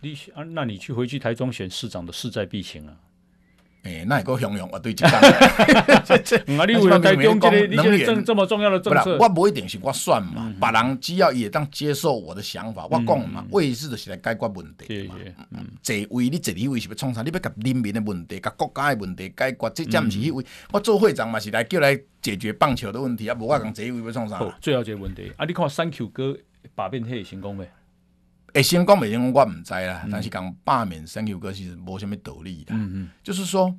[0.00, 2.94] 你啊，那你去回去台中选市长的势在必行啊！
[3.88, 5.14] 诶，那个雄雄啊，对，这样。
[5.16, 15.14] 啊，你为了台中这个，你这个这么重要的政策，我不一定是我算嘛，别人只要也当接受我的想法，我讲嘛，位置就是来解决问题嘛。
[15.82, 17.22] 坐位你坐你位是要创啥？
[17.22, 20.44] 你要甲人民的问题、甲国家的问题解决，这这不是迄位。
[20.72, 24.38] 我做会长嘛，是来叫来解决棒球的问题，啊，无我讲坐位要创啥？
[24.60, 26.36] 最后一个问题，啊，你看三 Q 哥
[26.74, 27.68] 罢免会成功没？
[28.58, 32.74] 诶，先讲没成功我唔知啦，但是讲罢免三 Q 哥其实无什么道理的。
[32.74, 33.72] 嗯嗯，就是说，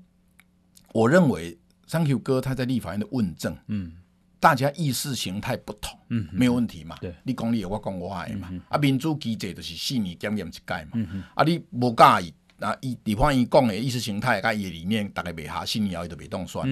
[0.93, 3.91] 我认为三 Q 哥他在立法院的问政，嗯，
[4.39, 6.95] 大家意识形态不同，嗯，没有问题嘛。
[7.01, 8.49] 对，你讲你的，我讲我的嘛。
[8.69, 11.25] 啊，民主机制就是四年检验一届嘛。
[11.35, 16.63] 啊，你无介意，啊，伊立法院讲的意识形态，甲伊的理念，大概未合，四年后伊就未当选。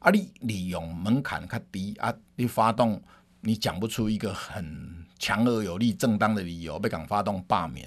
[0.00, 3.02] 啊，你利用门槛较低，啊，你发动，
[3.40, 5.01] 你讲不出一个很。
[5.22, 7.86] 强而有力、正当的理由，被港发动罢免。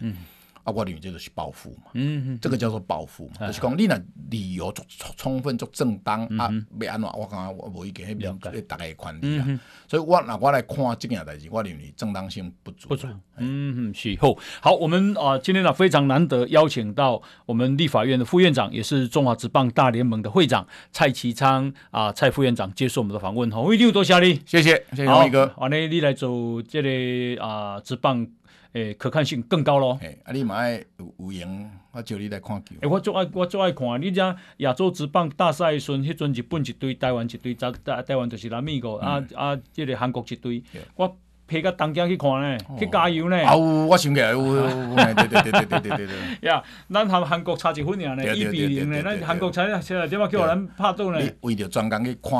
[0.65, 4.01] 啊，我认为这就是报复嘛，嗯嗯，这个叫做报复嘛，就是讲你那
[4.31, 4.83] 理由足
[5.15, 6.51] 充分、足正当啊，
[6.81, 8.35] 要安怎我讲我无意见，迄边
[8.67, 12.87] 大概权利啊，所以我那我来看这件代志，我认为正当性不足。
[12.87, 13.07] 不足，
[13.37, 28.27] 嗯嗯，是好，好，我们啊，今天呢非常难得邀请到我们立法院的副院长，也是中华职棒大联盟的会长蔡其昌啊，蔡副院长接受我们的访问，好，一定多谢你，谢谢，谢谢龙一哥，好，那你来做这个啊职棒。
[28.75, 29.97] 诶，可看性更高咯。
[30.01, 32.75] 诶，啊，你嘛爱有有闲，我招你来看球。
[32.81, 37.71] 诶，我最爱我最爱看，你讲亚洲职棒大赛时阵，迄阵日本一队，台湾一队，台
[38.03, 40.61] 台湾就是南美国，啊啊，即个韩国一队，
[40.95, 41.17] 我。
[41.47, 43.37] 皮到东京去看呢，去加油呢。
[43.45, 44.39] 啊，有，我想起来，有，
[44.95, 46.15] 对对对对对对对。
[46.49, 51.19] 呀，咱和韩国差一分尔呢，一比零呢，咱韩国差差点仔叫咱拍到呢。
[51.41, 52.31] 为着专工去看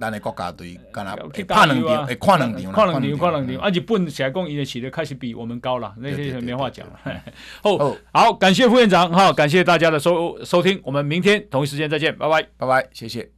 [0.00, 3.56] 咱的国家队，干哪去拍两场，会看两场，看两场，看两场。
[3.56, 7.00] 啊，日本实在讲，伊的实力确实比我们高了，那些没话讲了。
[7.62, 13.37] 好，好，感谢副院长，哈，感谢大家的收收听，我们明天同一时间再见，拜拜，拜拜，谢谢。